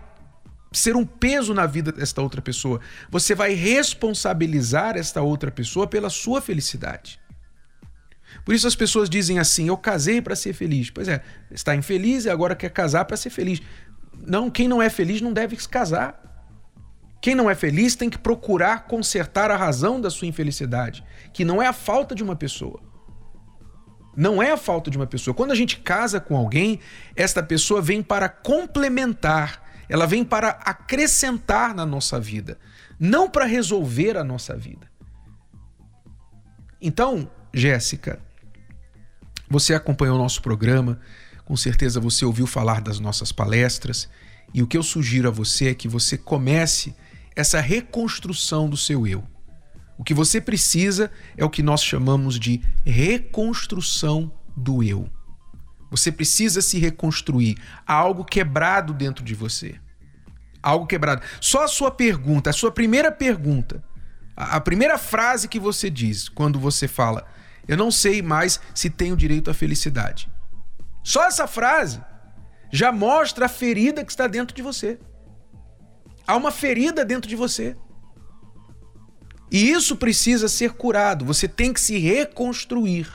ser 0.71 0.95
um 0.95 1.05
peso 1.05 1.53
na 1.53 1.65
vida 1.65 1.91
desta 1.91 2.21
outra 2.21 2.41
pessoa. 2.41 2.79
Você 3.09 3.35
vai 3.35 3.53
responsabilizar 3.53 4.95
esta 4.95 5.21
outra 5.21 5.51
pessoa 5.51 5.87
pela 5.87 6.09
sua 6.09 6.39
felicidade. 6.39 7.19
Por 8.43 8.53
isso 8.53 8.67
as 8.67 8.75
pessoas 8.75 9.09
dizem 9.09 9.39
assim: 9.39 9.67
eu 9.67 9.77
casei 9.77 10.21
para 10.21 10.35
ser 10.35 10.53
feliz. 10.53 10.89
Pois 10.89 11.07
é, 11.07 11.21
está 11.51 11.75
infeliz 11.75 12.25
e 12.25 12.29
agora 12.29 12.55
quer 12.55 12.69
casar 12.69 13.05
para 13.05 13.17
ser 13.17 13.29
feliz. 13.29 13.61
Não, 14.25 14.49
quem 14.49 14.67
não 14.67 14.81
é 14.81 14.89
feliz 14.89 15.21
não 15.21 15.33
deve 15.33 15.55
se 15.55 15.67
casar. 15.67 16.19
Quem 17.21 17.35
não 17.35 17.49
é 17.49 17.53
feliz 17.53 17.95
tem 17.95 18.09
que 18.09 18.17
procurar 18.17 18.87
consertar 18.87 19.51
a 19.51 19.55
razão 19.55 20.01
da 20.01 20.09
sua 20.09 20.27
infelicidade, 20.27 21.03
que 21.31 21.45
não 21.45 21.61
é 21.61 21.67
a 21.67 21.73
falta 21.73 22.15
de 22.15 22.23
uma 22.23 22.35
pessoa. 22.35 22.81
Não 24.15 24.41
é 24.41 24.51
a 24.51 24.57
falta 24.57 24.89
de 24.89 24.97
uma 24.97 25.07
pessoa. 25.07 25.33
Quando 25.33 25.51
a 25.51 25.55
gente 25.55 25.79
casa 25.79 26.19
com 26.19 26.35
alguém, 26.35 26.79
esta 27.15 27.41
pessoa 27.43 27.81
vem 27.81 28.01
para 28.01 28.27
complementar, 28.27 29.63
ela 29.87 30.07
vem 30.07 30.23
para 30.23 30.49
acrescentar 30.49 31.75
na 31.75 31.85
nossa 31.85 32.19
vida, 32.19 32.57
não 32.99 33.29
para 33.29 33.45
resolver 33.45 34.17
a 34.17 34.23
nossa 34.23 34.55
vida. 34.57 34.89
Então, 36.81 37.29
Jéssica, 37.53 38.19
você 39.49 39.73
acompanhou 39.73 40.15
o 40.15 40.21
nosso 40.21 40.41
programa, 40.41 40.99
com 41.43 41.57
certeza 41.57 41.99
você 41.99 42.23
ouviu 42.23 42.47
falar 42.47 42.81
das 42.81 42.99
nossas 42.99 43.31
palestras, 43.31 44.09
e 44.53 44.61
o 44.61 44.67
que 44.67 44.77
eu 44.77 44.83
sugiro 44.83 45.27
a 45.27 45.31
você 45.31 45.69
é 45.69 45.73
que 45.73 45.87
você 45.87 46.17
comece 46.17 46.95
essa 47.35 47.59
reconstrução 47.59 48.69
do 48.69 48.77
seu 48.77 49.05
eu. 49.05 49.23
O 49.97 50.03
que 50.03 50.13
você 50.13 50.41
precisa 50.41 51.11
é 51.37 51.45
o 51.45 51.49
que 51.49 51.61
nós 51.61 51.83
chamamos 51.83 52.39
de 52.39 52.61
reconstrução 52.85 54.31
do 54.55 54.81
eu. 54.81 55.09
Você 55.91 56.11
precisa 56.11 56.61
se 56.61 56.79
reconstruir. 56.79 57.57
Há 57.85 57.93
algo 57.93 58.23
quebrado 58.23 58.93
dentro 58.93 59.23
de 59.23 59.35
você. 59.35 59.75
Algo 60.63 60.87
quebrado. 60.87 61.21
Só 61.39 61.65
a 61.65 61.67
sua 61.67 61.91
pergunta, 61.91 62.49
a 62.49 62.53
sua 62.53 62.71
primeira 62.71 63.11
pergunta, 63.11 63.83
a 64.35 64.59
primeira 64.61 64.97
frase 64.97 65.47
que 65.47 65.59
você 65.59 65.89
diz 65.89 66.29
quando 66.29 66.57
você 66.57 66.87
fala, 66.87 67.27
eu 67.67 67.77
não 67.77 67.91
sei 67.91 68.21
mais 68.21 68.59
se 68.73 68.89
tenho 68.89 69.15
direito 69.15 69.49
à 69.49 69.53
felicidade. 69.53 70.29
Só 71.03 71.25
essa 71.25 71.47
frase 71.47 72.01
já 72.71 72.91
mostra 72.91 73.45
a 73.45 73.49
ferida 73.49 74.03
que 74.03 74.11
está 74.11 74.27
dentro 74.27 74.55
de 74.55 74.61
você. 74.61 74.99
Há 76.25 76.35
uma 76.35 76.51
ferida 76.51 77.03
dentro 77.03 77.29
de 77.29 77.35
você. 77.35 77.75
E 79.51 79.69
isso 79.69 79.97
precisa 79.97 80.47
ser 80.47 80.73
curado. 80.73 81.25
Você 81.25 81.47
tem 81.47 81.73
que 81.73 81.81
se 81.81 81.97
reconstruir. 81.97 83.07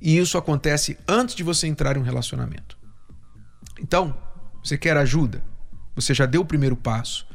E 0.00 0.16
isso 0.16 0.38
acontece 0.38 0.96
antes 1.08 1.34
de 1.34 1.42
você 1.42 1.66
entrar 1.66 1.96
em 1.96 2.00
um 2.00 2.04
relacionamento. 2.04 2.78
Então, 3.80 4.16
você 4.62 4.78
quer 4.78 4.96
ajuda? 4.96 5.42
Você 5.96 6.14
já 6.14 6.24
deu 6.24 6.42
o 6.42 6.46
primeiro 6.46 6.76
passo. 6.76 7.26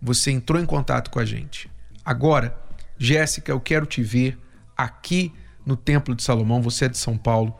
Você 0.00 0.30
entrou 0.30 0.60
em 0.60 0.66
contato 0.66 1.10
com 1.10 1.18
a 1.18 1.24
gente. 1.24 1.68
Agora, 2.04 2.56
Jéssica, 2.96 3.50
eu 3.50 3.60
quero 3.60 3.86
te 3.86 4.02
ver 4.02 4.38
aqui 4.82 5.32
no 5.64 5.76
Templo 5.76 6.14
de 6.14 6.22
Salomão, 6.22 6.60
você 6.60 6.86
é 6.86 6.88
de 6.88 6.98
São 6.98 7.16
Paulo. 7.16 7.56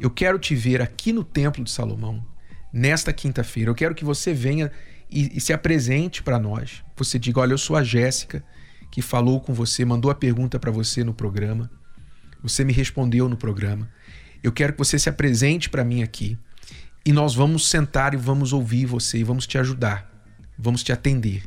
Eu 0.00 0.10
quero 0.10 0.38
te 0.38 0.54
ver 0.54 0.80
aqui 0.80 1.12
no 1.12 1.22
Templo 1.22 1.62
de 1.62 1.70
Salomão 1.70 2.24
nesta 2.72 3.12
quinta-feira. 3.12 3.70
Eu 3.70 3.74
quero 3.74 3.94
que 3.94 4.04
você 4.04 4.32
venha 4.32 4.70
e, 5.10 5.36
e 5.36 5.40
se 5.40 5.52
apresente 5.52 6.22
para 6.22 6.38
nós. 6.38 6.82
Você 6.96 7.18
diga: 7.18 7.40
Olha, 7.40 7.52
eu 7.52 7.58
sou 7.58 7.76
a 7.76 7.84
Jéssica 7.84 8.44
que 8.90 9.02
falou 9.02 9.40
com 9.40 9.52
você, 9.54 9.84
mandou 9.84 10.10
a 10.10 10.14
pergunta 10.14 10.58
para 10.58 10.70
você 10.70 11.04
no 11.04 11.14
programa. 11.14 11.70
Você 12.42 12.64
me 12.64 12.72
respondeu 12.72 13.28
no 13.28 13.36
programa. 13.36 13.88
Eu 14.42 14.50
quero 14.50 14.72
que 14.72 14.78
você 14.78 14.98
se 14.98 15.08
apresente 15.08 15.70
para 15.70 15.84
mim 15.84 16.02
aqui 16.02 16.36
e 17.04 17.12
nós 17.12 17.34
vamos 17.34 17.68
sentar 17.68 18.14
e 18.14 18.16
vamos 18.16 18.52
ouvir 18.52 18.86
você 18.86 19.18
e 19.18 19.24
vamos 19.24 19.46
te 19.46 19.56
ajudar, 19.56 20.10
vamos 20.58 20.82
te 20.82 20.92
atender 20.92 21.44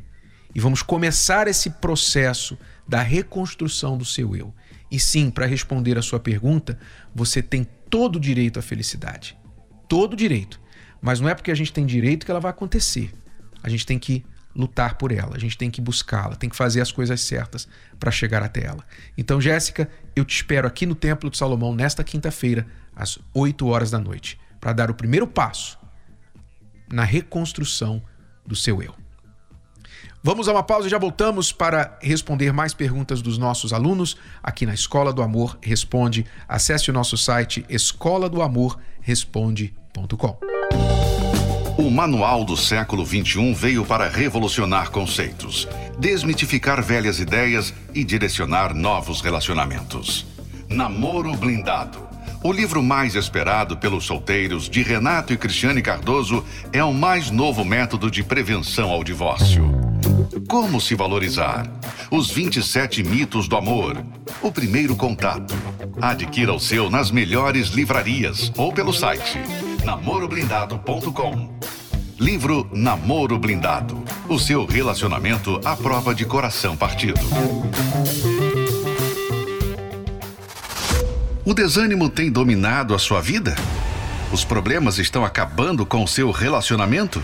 e 0.56 0.60
vamos 0.60 0.82
começar 0.82 1.50
esse 1.50 1.70
processo 1.70 2.58
da 2.88 3.02
reconstrução 3.02 3.98
do 3.98 4.06
seu 4.06 4.36
eu. 4.36 4.54
E 4.96 5.00
sim, 5.00 5.30
para 5.30 5.46
responder 5.46 5.98
a 5.98 6.02
sua 6.02 6.22
pergunta, 6.22 6.80
você 7.14 7.42
tem 7.42 7.68
todo 7.90 8.16
o 8.16 8.20
direito 8.20 8.60
à 8.60 8.62
felicidade. 8.62 9.38
Todo 9.90 10.14
o 10.14 10.16
direito. 10.16 10.58
Mas 11.02 11.20
não 11.20 11.28
é 11.28 11.36
porque 11.36 11.52
a 11.52 11.54
gente 11.54 11.74
tem 11.74 11.86
direito 11.86 12.26
que 12.26 12.32
ela 12.32 12.40
vai 12.40 12.52
acontecer. 12.52 13.14
A 13.62 13.68
gente 13.68 13.86
tem 13.86 14.00
que 14.00 14.26
lutar 14.56 14.98
por 14.98 15.12
ela, 15.12 15.36
a 15.36 15.38
gente 15.38 15.58
tem 15.58 15.70
que 15.70 15.82
buscá-la, 15.82 16.38
tem 16.38 16.50
que 16.50 16.56
fazer 16.56 16.80
as 16.80 16.94
coisas 16.94 17.20
certas 17.20 17.68
para 18.00 18.10
chegar 18.10 18.42
até 18.42 18.64
ela. 18.64 18.86
Então, 19.18 19.42
Jéssica, 19.42 19.90
eu 20.16 20.24
te 20.24 20.34
espero 20.34 20.66
aqui 20.66 20.86
no 20.86 20.96
Templo 20.96 21.30
de 21.30 21.38
Salomão 21.38 21.76
nesta 21.76 22.02
quinta-feira, 22.02 22.66
às 22.96 23.20
8 23.34 23.68
horas 23.68 23.92
da 23.92 24.00
noite, 24.00 24.40
para 24.62 24.72
dar 24.72 24.90
o 24.90 24.96
primeiro 24.96 25.28
passo 25.28 25.78
na 26.90 27.04
reconstrução 27.04 28.02
do 28.48 28.56
seu 28.56 28.82
eu. 28.82 28.96
Vamos 30.26 30.48
a 30.48 30.54
uma 30.54 30.64
pausa 30.64 30.88
e 30.88 30.90
já 30.90 30.98
voltamos 30.98 31.52
para 31.52 32.00
responder 32.02 32.52
mais 32.52 32.74
perguntas 32.74 33.22
dos 33.22 33.38
nossos 33.38 33.72
alunos 33.72 34.18
aqui 34.42 34.66
na 34.66 34.74
Escola 34.74 35.14
do 35.14 35.22
Amor 35.22 35.56
Responde. 35.62 36.26
Acesse 36.48 36.90
o 36.90 36.94
nosso 36.94 37.16
site 37.16 37.64
escola 37.70 38.28
do 38.28 38.42
amor 38.42 38.80
responde.com. 39.02 40.40
O 41.78 41.92
Manual 41.92 42.44
do 42.44 42.58
Século 42.58 43.06
XXI 43.06 43.54
veio 43.54 43.86
para 43.86 44.10
revolucionar 44.10 44.90
conceitos, 44.90 45.68
desmitificar 46.00 46.82
velhas 46.82 47.20
ideias 47.20 47.72
e 47.94 48.04
direcionar 48.04 48.74
novos 48.74 49.22
relacionamentos. 49.22 50.26
Namoro 50.68 51.36
Blindado. 51.36 52.00
O 52.44 52.52
livro 52.52 52.82
mais 52.82 53.14
esperado 53.14 53.78
pelos 53.78 54.06
solteiros 54.06 54.68
de 54.68 54.82
Renato 54.82 55.34
e 55.34 55.38
Cristiane 55.38 55.84
Cardoso 55.84 56.44
é 56.74 56.84
o 56.84 56.92
mais 56.92 57.30
novo 57.30 57.64
método 57.64 58.10
de 58.10 58.24
prevenção 58.24 58.90
ao 58.90 59.04
divórcio. 59.04 59.85
Como 60.48 60.80
se 60.80 60.96
valorizar? 60.96 61.70
Os 62.12 62.30
27 62.30 63.04
mitos 63.04 63.48
do 63.48 63.56
amor. 63.56 64.04
O 64.42 64.52
primeiro 64.52 64.96
contato. 64.96 65.54
Adquira 66.02 66.54
o 66.54 66.60
seu 66.60 66.90
nas 66.90 67.12
melhores 67.12 67.70
livrarias 67.70 68.52
ou 68.58 68.72
pelo 68.72 68.94
site 68.94 69.40
namoroblindado.com. 69.86 71.60
Livro 72.20 72.68
Namoro 72.74 73.38
Blindado. 73.38 74.04
O 74.28 74.40
seu 74.40 74.66
relacionamento 74.66 75.60
à 75.64 75.76
prova 75.76 76.16
de 76.16 76.26
coração 76.26 76.76
partido. 76.76 77.20
O 81.46 81.54
desânimo 81.54 82.10
tem 82.10 82.32
dominado 82.32 82.96
a 82.96 83.00
sua 83.00 83.22
vida? 83.22 83.56
Os 84.32 84.44
problemas 84.44 84.98
estão 84.98 85.24
acabando 85.24 85.86
com 85.86 86.04
o 86.04 86.08
seu 86.08 86.32
relacionamento? 86.32 87.24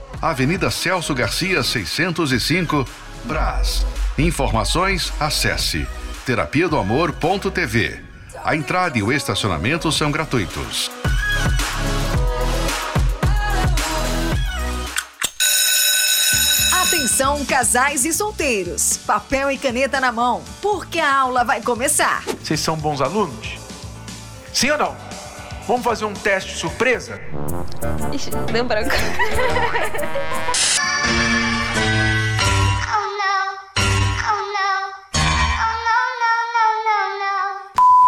Avenida 0.21 0.69
Celso 0.69 1.15
Garcia, 1.15 1.63
605, 1.63 2.87
Brás. 3.23 3.83
Informações, 4.19 5.11
acesse 5.19 5.87
terapia 6.25 6.69
do 6.69 6.77
amor.tv. 6.77 7.99
A 8.43 8.55
entrada 8.55 8.97
e 8.99 9.01
o 9.01 9.11
estacionamento 9.11 9.91
são 9.91 10.11
gratuitos. 10.11 10.91
Atenção, 16.83 17.43
casais 17.45 18.05
e 18.05 18.13
solteiros. 18.13 18.97
Papel 18.97 19.49
e 19.49 19.57
caneta 19.57 19.99
na 19.99 20.11
mão, 20.11 20.43
porque 20.61 20.99
a 20.99 21.19
aula 21.19 21.43
vai 21.43 21.61
começar. 21.61 22.23
Vocês 22.43 22.59
são 22.59 22.77
bons 22.77 23.01
alunos? 23.01 23.57
Sim 24.53 24.69
ou 24.69 24.77
não? 24.77 25.10
Vamos 25.67 25.83
fazer 25.83 26.05
um 26.05 26.13
teste 26.13 26.57
surpresa? 26.57 27.21
Ixi, 28.11 28.31
deu 28.51 28.65
branco. 28.65 28.89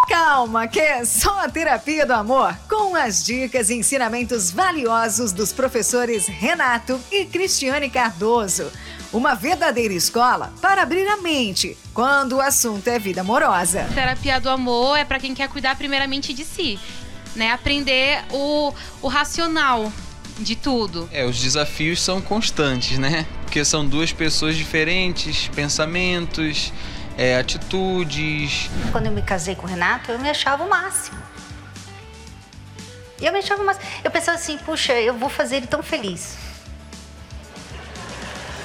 Calma, 0.10 0.68
que 0.68 0.80
é 0.80 1.06
só 1.06 1.40
a 1.40 1.50
terapia 1.50 2.06
do 2.06 2.14
amor, 2.14 2.56
com 2.68 2.96
as 2.96 3.24
dicas 3.24 3.70
e 3.70 3.76
ensinamentos 3.76 4.52
valiosos 4.52 5.32
dos 5.32 5.54
professores 5.54 6.28
Renato 6.28 7.00
e 7.12 7.26
Cristiane 7.26 7.90
Cardoso. 7.90 8.72
Uma 9.14 9.36
verdadeira 9.36 9.94
escola 9.94 10.52
para 10.60 10.82
abrir 10.82 11.08
a 11.08 11.18
mente 11.18 11.78
quando 11.94 12.38
o 12.38 12.42
assunto 12.42 12.88
é 12.88 12.98
vida 12.98 13.22
amorosa. 13.22 13.88
Terapia 13.94 14.42
do 14.42 14.50
amor 14.50 14.98
é 14.98 15.06
para 15.06 15.20
quem 15.20 15.36
quer 15.36 15.48
cuidar 15.50 15.76
primeiramente 15.78 16.34
de 16.34 16.44
si, 16.44 16.80
né? 17.36 17.52
Aprender 17.52 18.24
o, 18.32 18.74
o 19.02 19.08
racional 19.08 19.92
de 20.40 20.56
tudo. 20.56 21.10
É, 21.12 21.26
os 21.26 21.40
desafios 21.40 22.02
são 22.02 22.22
constantes, 22.22 22.98
né? 22.98 23.26
Porque 23.44 23.64
são 23.64 23.88
duas 23.88 24.12
pessoas 24.12 24.56
diferentes, 24.56 25.48
pensamentos, 25.50 26.74
é, 27.18 27.38
atitudes. 27.38 28.70
Quando 28.92 29.08
eu 29.08 29.12
me 29.12 29.22
casei 29.22 29.56
com 29.56 29.66
o 29.66 29.70
Renato, 29.70 30.12
eu 30.12 30.20
me 30.20 30.30
achava 30.30 30.64
o 30.64 30.70
máximo. 30.70 31.18
E 33.22 33.26
eu 33.26 33.32
me 33.32 33.40
achava 33.40 33.62
o 33.62 33.66
máximo. 33.66 33.86
Eu 34.04 34.12
pensava 34.12 34.38
assim, 34.38 34.58
puxa, 34.58 34.94
eu 34.94 35.14
vou 35.14 35.30
fazer 35.30 35.58
ele 35.58 35.68
tão 35.68 35.84
feliz. 35.84 36.38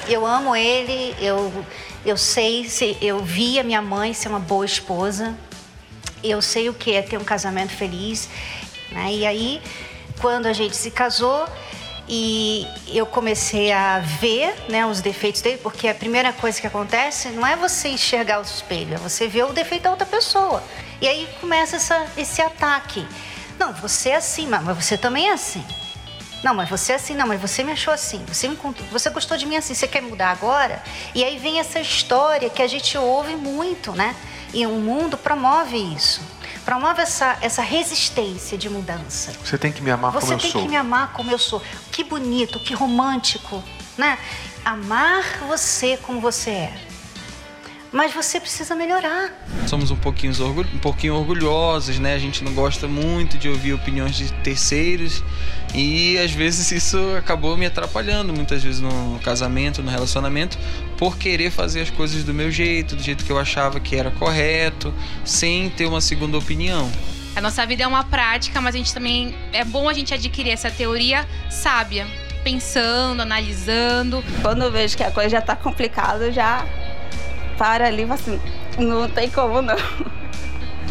Eu 0.09 0.27
amo 0.27 0.57
ele, 0.57 1.15
eu, 1.21 1.65
eu 2.05 2.17
sei, 2.17 2.67
se, 2.67 2.97
eu 3.01 3.23
vi 3.23 3.61
a 3.61 3.63
minha 3.63 3.83
mãe 3.83 4.15
ser 4.15 4.31
uma 4.31 4.41
boa 4.41 4.65
esposa, 4.65 5.37
eu 6.25 6.41
sei 6.41 6.69
o 6.69 6.75
que 6.75 6.93
é 6.93 7.03
ter 7.03 7.19
um 7.19 7.25
casamento 7.25 7.73
feliz. 7.73 8.29
Né? 8.91 9.13
E 9.15 9.27
aí, 9.27 9.63
quando 10.21 10.47
a 10.47 10.53
gente 10.53 10.77
se 10.77 10.91
casou, 10.91 11.47
e 12.09 12.67
eu 12.89 13.05
comecei 13.05 13.71
a 13.71 13.99
ver 13.99 14.55
né, 14.69 14.87
os 14.87 15.03
defeitos 15.03 15.43
dele, 15.43 15.59
porque 15.63 15.87
a 15.89 15.95
primeira 15.95 16.33
coisa 16.33 16.59
que 16.59 16.67
acontece 16.67 17.29
não 17.29 17.47
é 17.47 17.55
você 17.55 17.89
enxergar 17.89 18.39
o 18.39 18.43
espelho, 18.43 18.95
é 18.95 18.97
você 18.97 19.29
ver 19.29 19.45
o 19.45 19.53
defeito 19.53 19.83
da 19.83 19.91
outra 19.91 20.07
pessoa. 20.07 20.63
E 21.03 21.07
aí 21.07 21.29
começa 21.41 21.77
essa, 21.77 22.07
esse 22.17 22.41
ataque. 22.41 23.07
Não, 23.59 23.75
você 23.75 24.11
é 24.11 24.17
assim, 24.17 24.47
mas 24.47 24.65
você 24.65 24.97
também 24.97 25.29
é 25.29 25.33
assim. 25.33 25.63
Não, 26.43 26.55
mas 26.55 26.71
você 26.71 26.93
é 26.93 26.95
assim, 26.95 27.15
não, 27.15 27.27
mas 27.27 27.41
você 27.41 27.65
me 27.65 27.73
achou 27.73 27.93
assim, 27.93 28.25
você, 28.25 28.47
me, 28.49 28.57
você 28.93 29.11
gostou 29.11 29.37
de 29.37 29.45
mim 29.45 29.57
assim, 29.57 29.75
você 29.75 29.89
quer 29.89 30.01
mudar 30.01 30.31
agora? 30.31 30.81
E 31.13 31.25
aí 31.25 31.37
vem 31.37 31.59
essa 31.59 31.81
história 31.81 32.49
que 32.49 32.63
a 32.63 32.67
gente 32.67 32.97
ouve 32.97 33.35
muito, 33.35 33.93
né? 33.93 34.15
E 34.55 34.65
o 34.65 34.71
mundo 34.71 35.19
promove 35.19 35.77
isso 35.77 36.38
promove 36.69 37.01
essa, 37.01 37.39
essa 37.41 37.63
resistência 37.63 38.59
de 38.59 38.69
mudança. 38.69 39.33
Você 39.43 39.57
tem 39.57 39.73
que 39.73 39.81
me 39.81 39.91
amar 39.91 40.13
Você 40.13 40.21
como 40.21 40.33
eu 40.35 40.39
sou. 40.39 40.51
Você 40.51 40.53
tem 40.53 40.63
que 40.67 40.69
me 40.69 40.77
amar 40.77 41.15
como 41.15 41.31
eu 41.31 41.39
sou. 41.39 41.63
Que 41.91 42.05
bonito, 42.05 42.61
que 42.61 42.75
romântico, 42.75 43.65
né? 43.97 44.19
Amar 44.63 45.25
você 45.49 45.97
como 45.97 46.21
você 46.21 46.51
é. 46.51 46.79
Mas 47.91 48.13
você 48.13 48.39
precisa 48.39 48.75
melhorar. 48.75 49.33
Somos 49.67 49.91
um 49.91 49.97
pouquinho, 49.97 50.33
um 50.75 50.79
pouquinho 50.79 51.15
orgulhosos, 51.15 51.99
né? 51.99 52.15
A 52.15 52.19
gente 52.19 52.45
não 52.45 52.53
gosta 52.53 52.87
muito 52.87 53.39
de 53.39 53.49
ouvir 53.49 53.73
opiniões 53.73 54.17
de 54.17 54.33
terceiros 54.35 55.25
e 55.75 56.19
às 56.19 56.31
vezes 56.33 56.71
isso 56.71 56.99
acabou 57.17 57.57
me 57.57 57.67
atrapalhando, 57.67 58.33
muitas 58.33 58.63
vezes 58.63 58.81
no 58.81 59.19
casamento, 59.23 59.83
no 59.83 59.91
relacionamento, 59.91 60.59
por 60.97 61.17
querer 61.17 61.51
fazer 61.51 61.81
as 61.81 61.91
coisas 61.91 62.25
do 62.25 62.35
meu 62.35 62.51
jeito, 62.51 62.95
do 62.95 63.03
jeito 63.03 63.25
que 63.25 63.33
eu 63.33 63.39
achava 63.39 63.81
que 63.81 63.97
era 63.97 64.11
correto, 64.11 64.93
sem 65.25 65.71
ter 65.71 65.87
uma 65.87 66.01
segunda 66.01 66.37
opinião. 66.37 66.91
A 67.35 67.41
nossa 67.41 67.65
vida 67.65 67.85
é 67.85 67.87
uma 67.87 68.05
prática, 68.05 68.61
mas 68.61 68.75
a 68.75 68.79
gente 68.79 68.93
também 68.93 69.35
é 69.53 69.65
bom 69.65 69.89
a 69.89 69.93
gente 69.93 70.13
adquirir 70.13 70.51
essa 70.51 70.71
teoria 70.71 71.27
sábia, 71.49 72.07
pensando, 72.43 73.23
analisando. 73.23 74.25
Quando 74.43 74.63
eu 74.63 74.73
vejo 74.73 74.97
que 74.97 75.05
a 75.05 75.11
coisa 75.11 75.31
já 75.31 75.39
está 75.39 75.55
complicada, 75.55 76.27
eu 76.27 76.33
já 76.33 76.67
para 77.59 77.87
ali 77.89 78.05
e 78.05 78.11
assim, 78.11 78.41
não 78.79 79.09
tem 79.11 79.29
como 79.29 79.61
não. 79.61 79.77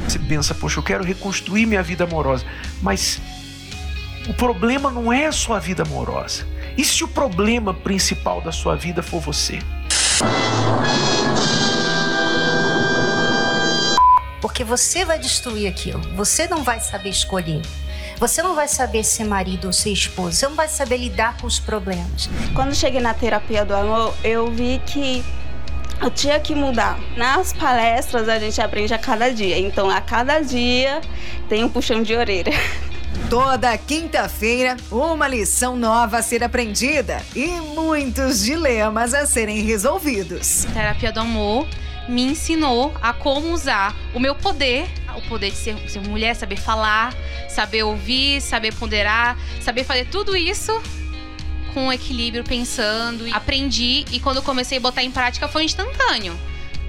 Você 0.08 0.20
pensa, 0.20 0.54
poxa, 0.54 0.80
eu 0.80 0.84
quero 0.84 1.04
reconstruir 1.04 1.66
minha 1.66 1.82
vida 1.82 2.04
amorosa, 2.04 2.46
mas 2.82 3.20
o 4.28 4.34
problema 4.34 4.92
não 4.92 5.12
é 5.12 5.26
a 5.26 5.32
sua 5.32 5.60
vida 5.60 5.84
amorosa. 5.84 6.46
E 6.78 6.84
se 6.84 7.04
o 7.04 7.08
problema 7.08 7.74
principal 7.74 8.42
da 8.42 8.52
sua 8.52 8.76
vida 8.76 9.02
for 9.02 9.20
você? 9.20 9.60
Porque 14.42 14.64
você 14.64 15.04
vai 15.04 15.18
destruir 15.18 15.68
aquilo. 15.68 16.02
Você 16.16 16.48
não 16.48 16.64
vai 16.64 16.80
saber 16.80 17.10
escolher. 17.10 17.62
Você 18.18 18.42
não 18.42 18.56
vai 18.56 18.68
saber 18.68 19.04
ser 19.04 19.24
marido 19.24 19.66
ou 19.66 19.74
ser 19.74 19.92
esposa. 19.92 20.32
Você 20.32 20.48
não 20.48 20.56
vai 20.56 20.68
saber 20.68 20.98
lidar 20.98 21.38
com 21.38 21.48
os 21.48 21.60
problemas. 21.60 22.30
Quando 22.54 22.76
cheguei 22.76 23.00
na 23.00 23.14
terapia 23.14 23.66
do 23.66 23.76
amor, 23.76 24.14
eu 24.24 24.52
vi 24.52 24.82
que 24.86 25.24
eu 26.02 26.12
tinha 26.12 26.40
que 26.40 26.54
mudar. 26.54 27.00
Nas 27.16 27.54
palestras 27.54 28.30
a 28.30 28.40
gente 28.40 28.62
aprende 28.62 28.94
a 28.94 28.98
cada 28.98 29.30
dia. 29.30 29.58
Então 29.58 29.90
a 29.90 30.02
cada 30.02 30.40
dia 30.40 31.02
tem 31.50 31.64
um 31.64 31.70
puxão 31.70 32.02
de 32.02 32.16
orelha. 32.16 32.54
Toda 33.30 33.78
quinta-feira, 33.78 34.78
uma 34.92 35.28
lição 35.28 35.76
nova 35.76 36.20
a 36.20 36.22
ser 36.22 36.44
aprendida 36.44 37.22
e 37.36 37.48
muitos 37.48 38.44
dilemas 38.44 39.14
a 39.14 39.26
serem 39.26 39.62
resolvidos. 39.62 40.66
A 40.68 40.72
terapia 40.72 41.12
do 41.12 41.20
amor 41.20 41.68
me 42.08 42.24
ensinou 42.24 42.94
a 43.02 43.12
como 43.12 43.52
usar 43.52 43.94
o 44.14 44.20
meu 44.20 44.34
poder, 44.34 44.88
o 45.16 45.22
poder 45.28 45.52
de 45.52 45.58
ser, 45.58 45.90
ser 45.90 46.00
mulher, 46.02 46.36
saber 46.36 46.58
falar, 46.58 47.14
saber 47.50 47.84
ouvir, 47.84 48.40
saber 48.40 48.74
ponderar, 48.74 49.38
saber 49.60 49.84
fazer 49.84 50.06
tudo 50.06 50.38
isso 50.38 50.72
com 51.68 51.92
equilíbrio, 51.92 52.44
pensando. 52.44 53.26
Aprendi 53.34 54.06
e 54.12 54.20
quando 54.20 54.42
comecei 54.42 54.78
a 54.78 54.82
botar 54.82 55.04
em 55.04 55.12
prática 55.12 55.48
foi 55.48 55.64
instantâneo. 55.64 56.38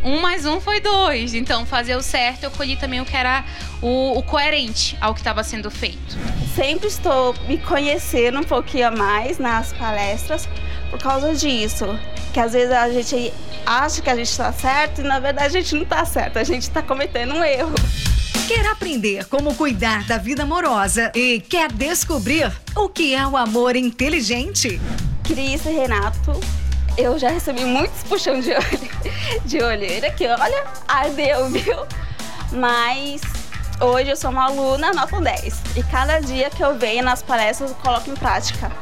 Um 0.03 0.21
mais 0.21 0.47
um 0.47 0.61
foi 0.61 0.81
dois. 0.81 1.35
Então, 1.35 1.67
fazer 1.67 1.97
o 1.97 2.03
certo, 2.03 2.45
eu 2.45 2.51
colhi 2.51 2.77
também 2.77 3.01
o 3.01 3.05
que 3.05 3.17
era 3.17 3.45
o, 3.83 4.17
o 4.17 4.23
coerente 4.23 4.97
ao 5.01 5.13
que 5.13 5.21
estava 5.21 5.43
sendo 5.43 5.71
feito. 5.71 6.17
Sempre 6.55 6.89
estou 6.89 7.35
me 7.49 7.59
conhecendo 7.59 8.39
um 8.39 8.45
pouquinho 8.45 8.97
mais 8.97 9.39
nas 9.39 9.73
palestras 9.73 10.49
por 10.91 11.01
causa 11.01 11.35
disso. 11.35 11.87
Que 12.33 12.41
às 12.41 12.53
vezes 12.53 12.73
a 12.73 12.89
gente 12.91 13.33
acha 13.67 14.01
que 14.01 14.09
a 14.09 14.15
gente 14.15 14.31
está 14.31 14.53
certo 14.53 15.01
e 15.01 15.05
na 15.05 15.19
verdade 15.19 15.57
a 15.57 15.61
gente 15.61 15.75
não 15.75 15.83
está 15.83 16.05
certo, 16.05 16.39
a 16.39 16.45
gente 16.45 16.63
está 16.63 16.81
cometendo 16.81 17.35
um 17.35 17.45
erro. 17.45 17.75
Quer 18.49 18.65
aprender 18.65 19.27
como 19.27 19.55
cuidar 19.55 20.07
da 20.07 20.17
vida 20.17 20.45
amorosa 20.45 21.13
e 21.15 21.39
quer 21.39 21.71
descobrir 21.71 22.51
o 22.75 22.89
que 22.89 23.15
é 23.15 23.27
o 23.27 23.37
amor 23.37 23.77
inteligente? 23.77 24.81
Cris 25.23 25.67
e 25.67 25.69
Renato, 25.69 26.33
eu 26.97 27.19
já 27.19 27.29
recebi 27.29 27.63
muitos 27.67 28.03
puxão 28.05 28.41
de, 28.41 28.53
olho, 28.53 28.91
de 29.45 29.63
olheira 29.63 30.11
que, 30.13 30.27
olha, 30.27 30.65
ardeu, 30.89 31.51
viu? 31.51 31.77
Mas 32.51 33.21
hoje 33.83 34.13
eu 34.13 34.17
sou 34.17 34.31
uma 34.31 34.47
aluna 34.47 34.95
nota 34.95 35.21
10 35.21 35.63
e 35.77 35.83
cada 35.83 36.19
dia 36.19 36.49
que 36.49 36.65
eu 36.65 36.79
venho 36.79 37.05
nas 37.05 37.23
palestras 37.23 37.69
eu 37.69 37.77
coloco 37.77 38.09
em 38.09 38.15
prática. 38.15 38.73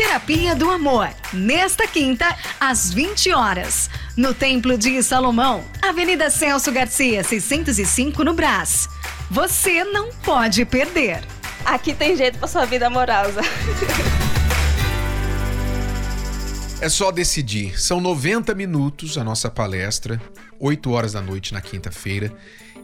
Terapia 0.00 0.56
do 0.56 0.70
Amor, 0.70 1.10
nesta 1.30 1.86
quinta, 1.86 2.34
às 2.58 2.90
20 2.90 3.34
horas, 3.34 3.90
no 4.16 4.32
Templo 4.32 4.78
de 4.78 5.02
Salomão, 5.02 5.62
Avenida 5.82 6.30
Celso 6.30 6.72
Garcia, 6.72 7.22
605, 7.22 8.24
no 8.24 8.32
Brás. 8.32 8.88
Você 9.30 9.84
não 9.84 10.08
pode 10.24 10.64
perder. 10.64 11.22
Aqui 11.66 11.92
tem 11.92 12.16
jeito 12.16 12.38
para 12.38 12.48
sua 12.48 12.64
vida 12.64 12.86
amorosa. 12.86 13.42
É 16.80 16.88
só 16.88 17.10
decidir. 17.10 17.78
São 17.78 18.00
90 18.00 18.54
minutos 18.54 19.18
a 19.18 19.22
nossa 19.22 19.50
palestra, 19.50 20.18
8 20.58 20.90
horas 20.90 21.12
da 21.12 21.20
noite 21.20 21.52
na 21.52 21.60
quinta-feira, 21.60 22.32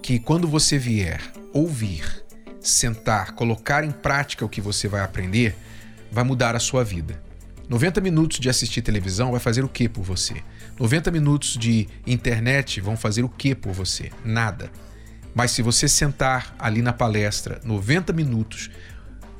que 0.02 0.18
quando 0.18 0.46
você 0.46 0.76
vier 0.76 1.22
ouvir 1.50 2.26
sentar, 2.61 3.33
colocar 3.33 3.85
em 3.85 3.90
prática 3.90 4.44
o 4.44 4.50
que 4.50 4.61
você 4.61 4.87
vai 4.87 5.00
aprender, 5.00 5.57
vai 6.11 6.25
mudar 6.25 6.55
a 6.57 6.61
sua 6.61 6.85
vida. 6.85 7.21
90 7.69 8.01
minutos 8.01 8.38
de 8.38 8.49
assistir 8.49 8.83
televisão 8.83 9.33
vai 9.33 9.40
fazer 9.40 9.64
o 9.64 9.69
que 9.69 9.88
por 9.88 10.03
você? 10.03 10.37
90 10.79 11.11
minutos 11.11 11.57
de 11.57 11.88
internet 12.07 12.81
vão 12.81 12.97
fazer 12.97 13.25
o 13.25 13.29
que 13.29 13.55
por 13.55 13.73
você? 13.73 14.11
Nada. 14.25 14.71
Mas 15.35 15.51
se 15.51 15.62
você 15.62 15.88
sentar 15.88 16.55
ali 16.59 16.81
na 16.81 16.92
palestra 16.92 17.61
90 17.64 18.12
minutos, 18.12 18.71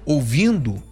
ouvindo 0.05 0.83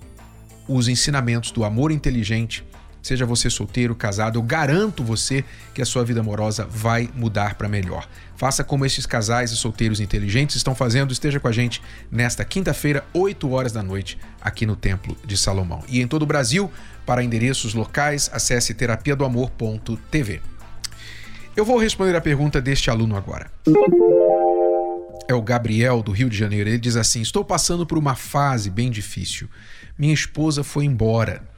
os 0.69 0.89
ensinamentos 0.89 1.51
do 1.51 1.65
amor 1.65 1.91
inteligente, 1.91 2.65
seja 3.05 3.27
você 3.27 3.51
solteiro, 3.51 3.95
casado, 3.95 4.39
eu 4.39 4.43
garanto 4.43 5.05
você 5.05 5.45
que 5.75 5.83
a 5.83 5.85
sua 5.85 6.03
vida 6.03 6.21
amorosa 6.21 6.67
vai 6.69 7.11
mudar 7.15 7.55
para 7.55 7.69
melhor. 7.69 8.09
Faça 8.35 8.65
como 8.65 8.87
esses 8.87 9.05
casais 9.05 9.53
e 9.53 9.57
solteiros 9.57 10.01
inteligentes 10.01 10.57
estão 10.57 10.75
fazendo, 10.75 11.13
esteja 11.13 11.39
com 11.39 11.47
a 11.47 11.53
gente 11.53 11.83
nesta 12.11 12.45
quinta-feira, 12.47 13.05
8 13.13 13.51
horas 13.51 13.73
da 13.73 13.83
noite, 13.83 14.19
aqui 14.41 14.65
no 14.65 14.75
Templo 14.75 15.17
de 15.23 15.37
Salomão. 15.37 15.85
E 15.87 16.01
em 16.01 16.09
todo 16.09 16.23
o 16.23 16.27
Brasil, 16.27 16.73
para 17.05 17.23
endereços 17.23 17.75
locais, 17.75 18.31
acesse 18.33 18.73
terapia 18.73 19.15
do 19.15 19.25
amor.tv. 19.25 20.41
Eu 21.55 21.65
vou 21.65 21.79
responder 21.79 22.17
a 22.17 22.23
pergunta 22.23 22.61
deste 22.61 22.91
aluno 22.91 23.17
agora. 23.17 23.51
É 25.29 25.35
o 25.35 25.43
Gabriel, 25.43 26.03
do 26.03 26.11
Rio 26.11 26.31
de 26.31 26.37
Janeiro. 26.37 26.69
Ele 26.69 26.79
diz 26.79 26.97
assim: 26.97 27.21
Estou 27.21 27.45
passando 27.45 27.87
por 27.87 27.97
uma 27.97 28.15
fase 28.15 28.69
bem 28.71 28.91
difícil. 28.91 29.49
Minha 29.97 30.13
esposa 30.13 30.65
foi 30.65 30.85
embora 30.85 31.54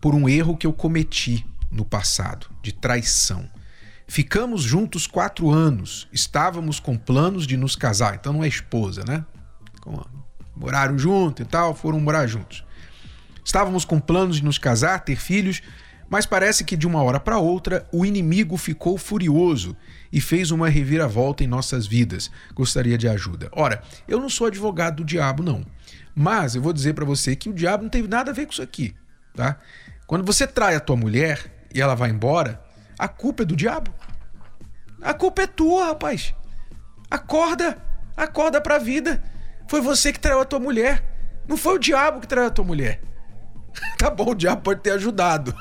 por 0.00 0.14
um 0.14 0.28
erro 0.28 0.56
que 0.56 0.66
eu 0.66 0.72
cometi 0.72 1.46
no 1.70 1.84
passado, 1.84 2.48
de 2.62 2.72
traição. 2.72 3.48
Ficamos 4.06 4.62
juntos 4.62 5.06
quatro 5.06 5.50
anos, 5.50 6.08
estávamos 6.12 6.80
com 6.80 6.96
planos 6.96 7.46
de 7.46 7.56
nos 7.56 7.76
casar, 7.76 8.14
então 8.14 8.32
não 8.32 8.42
é 8.42 8.48
esposa, 8.48 9.04
né? 9.06 9.24
Moraram 10.56 10.98
junto 10.98 11.42
e 11.42 11.44
tal, 11.44 11.74
foram 11.74 12.00
morar 12.00 12.26
juntos. 12.26 12.64
Estávamos 13.44 13.84
com 13.84 14.00
planos 14.00 14.36
de 14.36 14.44
nos 14.44 14.58
casar, 14.58 15.04
ter 15.04 15.16
filhos, 15.16 15.62
mas 16.10 16.24
parece 16.24 16.64
que 16.64 16.76
de 16.76 16.86
uma 16.86 17.02
hora 17.02 17.20
para 17.20 17.38
outra 17.38 17.86
o 17.92 18.04
inimigo 18.04 18.56
ficou 18.56 18.96
furioso 18.96 19.76
e 20.10 20.20
fez 20.20 20.50
uma 20.50 20.68
reviravolta 20.68 21.44
em 21.44 21.46
nossas 21.46 21.86
vidas. 21.86 22.30
Gostaria 22.54 22.96
de 22.96 23.08
ajuda. 23.08 23.50
Ora, 23.52 23.82
eu 24.06 24.18
não 24.18 24.30
sou 24.30 24.46
advogado 24.46 24.96
do 24.96 25.04
diabo, 25.04 25.42
não. 25.42 25.64
Mas 26.14 26.54
eu 26.54 26.62
vou 26.62 26.72
dizer 26.72 26.94
para 26.94 27.04
você 27.04 27.36
que 27.36 27.48
o 27.48 27.54
diabo 27.54 27.82
não 27.82 27.90
teve 27.90 28.08
nada 28.08 28.30
a 28.30 28.34
ver 28.34 28.46
com 28.46 28.52
isso 28.52 28.62
aqui, 28.62 28.94
tá? 29.34 29.58
Quando 30.08 30.24
você 30.24 30.46
trai 30.46 30.74
a 30.74 30.80
tua 30.80 30.96
mulher 30.96 31.66
e 31.72 31.82
ela 31.82 31.94
vai 31.94 32.08
embora, 32.08 32.58
a 32.98 33.06
culpa 33.06 33.42
é 33.42 33.46
do 33.46 33.54
diabo. 33.54 33.92
A 35.02 35.12
culpa 35.12 35.42
é 35.42 35.46
tua, 35.46 35.88
rapaz. 35.88 36.34
Acorda, 37.10 37.76
acorda 38.16 38.58
pra 38.58 38.78
vida. 38.78 39.22
Foi 39.68 39.82
você 39.82 40.10
que 40.10 40.18
traiu 40.18 40.40
a 40.40 40.46
tua 40.46 40.58
mulher. 40.58 41.04
Não 41.46 41.58
foi 41.58 41.74
o 41.74 41.78
diabo 41.78 42.20
que 42.20 42.26
traiu 42.26 42.46
a 42.46 42.50
tua 42.50 42.64
mulher. 42.64 43.02
Tá 43.98 44.08
bom, 44.08 44.30
o 44.30 44.34
diabo 44.34 44.62
pode 44.62 44.80
ter 44.80 44.92
ajudado. 44.92 45.54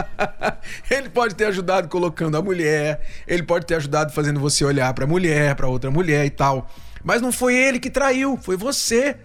ele 0.90 1.10
pode 1.10 1.34
ter 1.34 1.44
ajudado 1.44 1.86
colocando 1.86 2.36
a 2.36 2.42
mulher, 2.42 3.02
ele 3.26 3.42
pode 3.42 3.66
ter 3.66 3.74
ajudado 3.74 4.10
fazendo 4.10 4.40
você 4.40 4.64
olhar 4.64 4.92
para 4.94 5.06
mulher, 5.06 5.54
para 5.54 5.68
outra 5.68 5.90
mulher 5.90 6.24
e 6.24 6.30
tal. 6.30 6.68
Mas 7.04 7.20
não 7.20 7.30
foi 7.30 7.54
ele 7.54 7.78
que 7.78 7.90
traiu, 7.90 8.38
foi 8.40 8.56
você. 8.56 9.18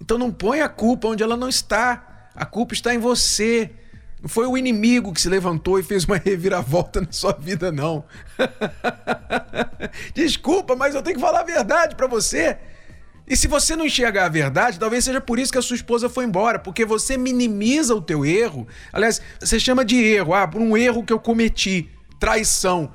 Então 0.00 0.16
não 0.16 0.32
põe 0.32 0.62
a 0.62 0.68
culpa 0.68 1.08
onde 1.08 1.22
ela 1.22 1.36
não 1.36 1.48
está. 1.48 2.30
A 2.34 2.46
culpa 2.46 2.72
está 2.72 2.94
em 2.94 2.98
você. 2.98 3.70
Não 4.20 4.28
foi 4.28 4.46
o 4.46 4.56
inimigo 4.56 5.12
que 5.12 5.20
se 5.20 5.28
levantou 5.28 5.78
e 5.78 5.82
fez 5.82 6.04
uma 6.04 6.16
reviravolta 6.22 7.00
na 7.00 7.12
sua 7.12 7.32
vida, 7.32 7.70
não. 7.70 8.04
Desculpa, 10.14 10.74
mas 10.74 10.94
eu 10.94 11.02
tenho 11.02 11.16
que 11.16 11.22
falar 11.22 11.40
a 11.40 11.44
verdade 11.44 11.94
para 11.94 12.06
você. 12.06 12.58
E 13.28 13.36
se 13.36 13.46
você 13.46 13.76
não 13.76 13.84
enxergar 13.84 14.24
a 14.24 14.28
verdade, 14.28 14.78
talvez 14.78 15.04
seja 15.04 15.20
por 15.20 15.38
isso 15.38 15.52
que 15.52 15.58
a 15.58 15.62
sua 15.62 15.76
esposa 15.76 16.08
foi 16.08 16.24
embora, 16.24 16.58
porque 16.58 16.84
você 16.84 17.16
minimiza 17.16 17.94
o 17.94 18.00
teu 18.00 18.24
erro. 18.24 18.66
Aliás, 18.92 19.20
você 19.38 19.60
chama 19.60 19.84
de 19.84 20.02
erro, 20.02 20.32
ah, 20.32 20.48
por 20.48 20.60
um 20.60 20.76
erro 20.76 21.04
que 21.04 21.12
eu 21.12 21.20
cometi, 21.20 21.90
traição. 22.18 22.90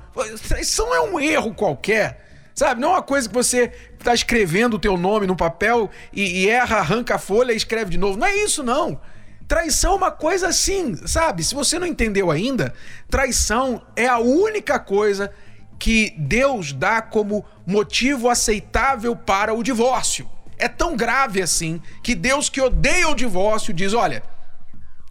Traição 0.48 0.92
é 0.92 1.00
um 1.00 1.20
erro 1.20 1.54
qualquer. 1.54 2.22
Sabe, 2.54 2.80
não 2.80 2.90
é 2.90 2.92
uma 2.92 3.02
coisa 3.02 3.28
que 3.28 3.34
você 3.34 3.72
está 3.98 4.12
escrevendo 4.12 4.74
o 4.74 4.78
teu 4.78 4.96
nome 4.96 5.26
no 5.26 5.36
papel 5.36 5.90
e, 6.12 6.42
e 6.42 6.48
erra, 6.48 6.78
arranca 6.78 7.14
a 7.14 7.18
folha 7.18 7.52
e 7.52 7.56
escreve 7.56 7.90
de 7.90 7.98
novo. 7.98 8.18
Não 8.18 8.26
é 8.26 8.36
isso, 8.36 8.62
não. 8.62 9.00
Traição 9.46 9.92
é 9.92 9.96
uma 9.96 10.10
coisa 10.10 10.48
assim, 10.48 10.94
sabe? 11.06 11.44
Se 11.44 11.54
você 11.54 11.78
não 11.78 11.86
entendeu 11.86 12.30
ainda, 12.30 12.72
traição 13.10 13.82
é 13.94 14.06
a 14.06 14.18
única 14.18 14.78
coisa 14.78 15.30
que 15.78 16.14
Deus 16.16 16.72
dá 16.72 17.02
como 17.02 17.44
motivo 17.66 18.30
aceitável 18.30 19.14
para 19.14 19.52
o 19.52 19.62
divórcio. 19.62 20.28
É 20.56 20.68
tão 20.68 20.96
grave 20.96 21.42
assim 21.42 21.80
que 22.02 22.14
Deus 22.14 22.48
que 22.48 22.60
odeia 22.60 23.08
o 23.08 23.14
divórcio 23.14 23.74
diz: 23.74 23.92
olha, 23.92 24.22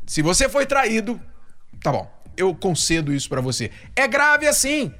se 0.05 0.21
você 0.21 0.49
foi 0.49 0.65
traído, 0.65 1.19
tá 1.81 1.91
bom, 1.91 2.11
eu 2.35 2.55
concedo 2.55 3.13
isso 3.13 3.29
para 3.29 3.41
você. 3.41 3.69
É 3.95 4.07
grave 4.07 4.47
assim. 4.47 4.91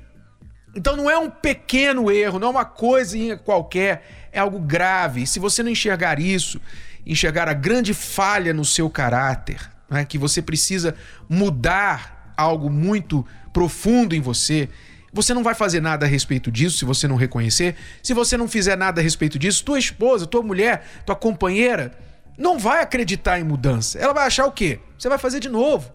Então 0.76 0.96
não 0.96 1.10
é 1.10 1.18
um 1.18 1.30
pequeno 1.30 2.12
erro, 2.12 2.40
não 2.40 2.48
é 2.48 2.52
uma 2.52 2.66
coisinha 2.66 3.38
qualquer, 3.38 4.30
é 4.32 4.40
algo 4.40 4.60
grave. 4.60 5.24
E 5.24 5.28
se 5.28 5.40
você 5.40 5.62
não 5.62 5.70
enxergar 5.70 6.20
isso, 6.20 6.60
enxergar 7.06 7.48
a 7.48 7.54
grande 7.54 7.94
falha 7.94 8.54
no 8.54 8.64
seu 8.64 8.90
caráter, 8.90 9.60
né? 9.90 10.06
que 10.06 10.18
você 10.18 10.42
precisa 10.42 10.96
mudar 11.30 12.34
algo 12.38 12.70
muito 12.70 13.26
profundo 13.52 14.16
em 14.16 14.22
você. 14.22 14.70
Você 15.12 15.34
não 15.34 15.44
vai 15.44 15.54
fazer 15.54 15.82
nada 15.82 16.06
a 16.06 16.10
respeito 16.10 16.52
disso 16.52 16.80
se 16.80 16.86
você 16.86 17.08
não 17.08 17.16
reconhecer. 17.16 17.76
Se 18.02 18.14
você 18.14 18.36
não 18.36 18.48
fizer 18.48 18.76
nada 18.76 19.00
a 19.00 19.04
respeito 19.04 19.38
disso, 19.38 19.64
tua 19.64 19.78
esposa, 19.78 20.26
tua 20.26 20.42
mulher, 20.42 20.86
tua 21.06 21.16
companheira 21.16 21.92
não 22.38 22.58
vai 22.58 22.82
acreditar 22.82 23.40
em 23.40 23.44
mudança. 23.44 24.00
Ela 24.00 24.14
vai 24.14 24.26
achar 24.26 24.46
o 24.46 24.52
quê? 24.52 24.80
Você 24.98 25.08
vai 25.08 25.18
fazer 25.18 25.40
de 25.40 25.50
novo. 25.50 25.92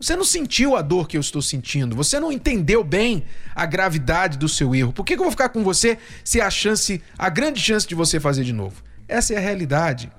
Você 0.00 0.16
não 0.16 0.24
sentiu 0.24 0.76
a 0.76 0.82
dor 0.82 1.06
que 1.06 1.16
eu 1.16 1.20
estou 1.20 1.42
sentindo. 1.42 1.94
Você 1.94 2.18
não 2.18 2.32
entendeu 2.32 2.82
bem 2.82 3.24
a 3.54 3.66
gravidade 3.66 4.38
do 4.38 4.48
seu 4.48 4.74
erro. 4.74 4.92
Por 4.92 5.04
que, 5.04 5.14
que 5.14 5.20
eu 5.20 5.24
vou 5.24 5.30
ficar 5.30 5.50
com 5.50 5.62
você 5.62 5.98
se 6.24 6.40
a 6.40 6.48
chance, 6.48 7.02
a 7.18 7.28
grande 7.28 7.60
chance 7.60 7.86
de 7.86 7.94
você 7.94 8.18
fazer 8.18 8.44
de 8.44 8.52
novo? 8.52 8.82
Essa 9.06 9.34
é 9.34 9.36
a 9.36 9.40
realidade. 9.40 10.10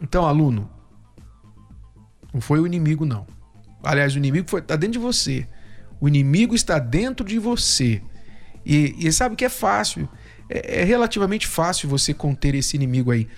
Então, 0.00 0.26
aluno, 0.26 0.70
não 2.32 2.40
foi 2.40 2.60
o 2.60 2.66
inimigo, 2.66 3.04
não. 3.04 3.26
Aliás, 3.82 4.14
o 4.14 4.18
inimigo 4.18 4.58
está 4.58 4.76
dentro 4.76 4.92
de 4.92 4.98
você. 4.98 5.46
O 6.00 6.08
inimigo 6.08 6.54
está 6.54 6.78
dentro 6.78 7.26
de 7.26 7.38
você. 7.38 8.02
E, 8.64 8.94
e 8.98 9.12
sabe 9.12 9.36
que 9.36 9.44
é 9.44 9.48
fácil. 9.48 10.08
É, 10.48 10.80
é, 10.80 10.84
relativamente 10.84 11.46
fácil 11.46 11.88
você 11.88 12.14
conter 12.14 12.54
esse 12.54 12.76
inimigo 12.76 13.10
aí 13.10 13.28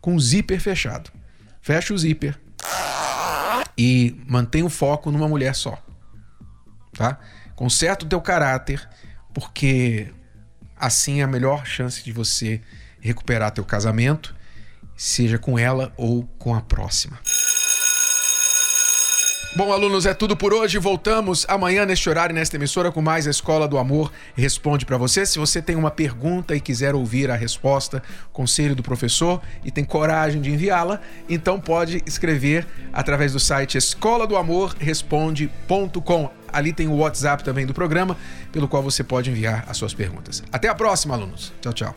com 0.00 0.14
o 0.14 0.20
zíper 0.20 0.60
fechado. 0.60 1.10
Fecha 1.60 1.94
o 1.94 1.98
zíper 1.98 2.38
e 3.76 4.16
mantém 4.26 4.62
o 4.62 4.70
foco 4.70 5.10
numa 5.10 5.28
mulher 5.28 5.54
só. 5.54 5.80
Tá? 6.94 7.18
Conserta 7.54 8.04
o 8.04 8.08
teu 8.08 8.20
caráter, 8.20 8.88
porque 9.32 10.12
assim 10.76 11.20
é 11.20 11.24
a 11.24 11.28
melhor 11.28 11.64
chance 11.64 12.02
de 12.02 12.12
você 12.12 12.60
recuperar 13.00 13.52
teu 13.52 13.64
casamento 13.64 14.34
seja 15.02 15.36
com 15.36 15.58
ela 15.58 15.92
ou 15.96 16.22
com 16.38 16.54
a 16.54 16.60
próxima. 16.60 17.18
Bom, 19.56 19.70
alunos, 19.72 20.06
é 20.06 20.14
tudo 20.14 20.36
por 20.36 20.54
hoje. 20.54 20.78
Voltamos 20.78 21.44
amanhã 21.48 21.84
neste 21.84 22.08
horário, 22.08 22.32
nesta 22.34 22.56
emissora, 22.56 22.92
com 22.92 23.02
mais 23.02 23.26
a 23.26 23.30
Escola 23.30 23.66
do 23.66 23.76
Amor 23.78 24.12
Responde 24.34 24.86
para 24.86 24.96
você. 24.96 25.26
Se 25.26 25.40
você 25.40 25.60
tem 25.60 25.74
uma 25.74 25.90
pergunta 25.90 26.54
e 26.54 26.60
quiser 26.60 26.94
ouvir 26.94 27.30
a 27.30 27.34
resposta, 27.34 28.00
conselho 28.32 28.76
do 28.76 28.82
professor 28.82 29.42
e 29.64 29.72
tem 29.72 29.84
coragem 29.84 30.40
de 30.40 30.52
enviá-la, 30.52 31.00
então 31.28 31.60
pode 31.60 32.00
escrever 32.06 32.66
através 32.92 33.32
do 33.32 33.40
site 33.40 33.76
escola 33.76 34.24
do 34.24 34.36
amor 34.36 34.76
responde.com. 34.78 36.30
Ali 36.50 36.72
tem 36.72 36.86
o 36.86 36.98
WhatsApp 36.98 37.42
também 37.42 37.66
do 37.66 37.74
programa, 37.74 38.16
pelo 38.52 38.68
qual 38.68 38.82
você 38.82 39.02
pode 39.02 39.30
enviar 39.30 39.64
as 39.68 39.76
suas 39.76 39.92
perguntas. 39.92 40.44
Até 40.52 40.68
a 40.68 40.74
próxima, 40.74 41.14
alunos. 41.14 41.52
Tchau, 41.60 41.72
tchau. 41.72 41.96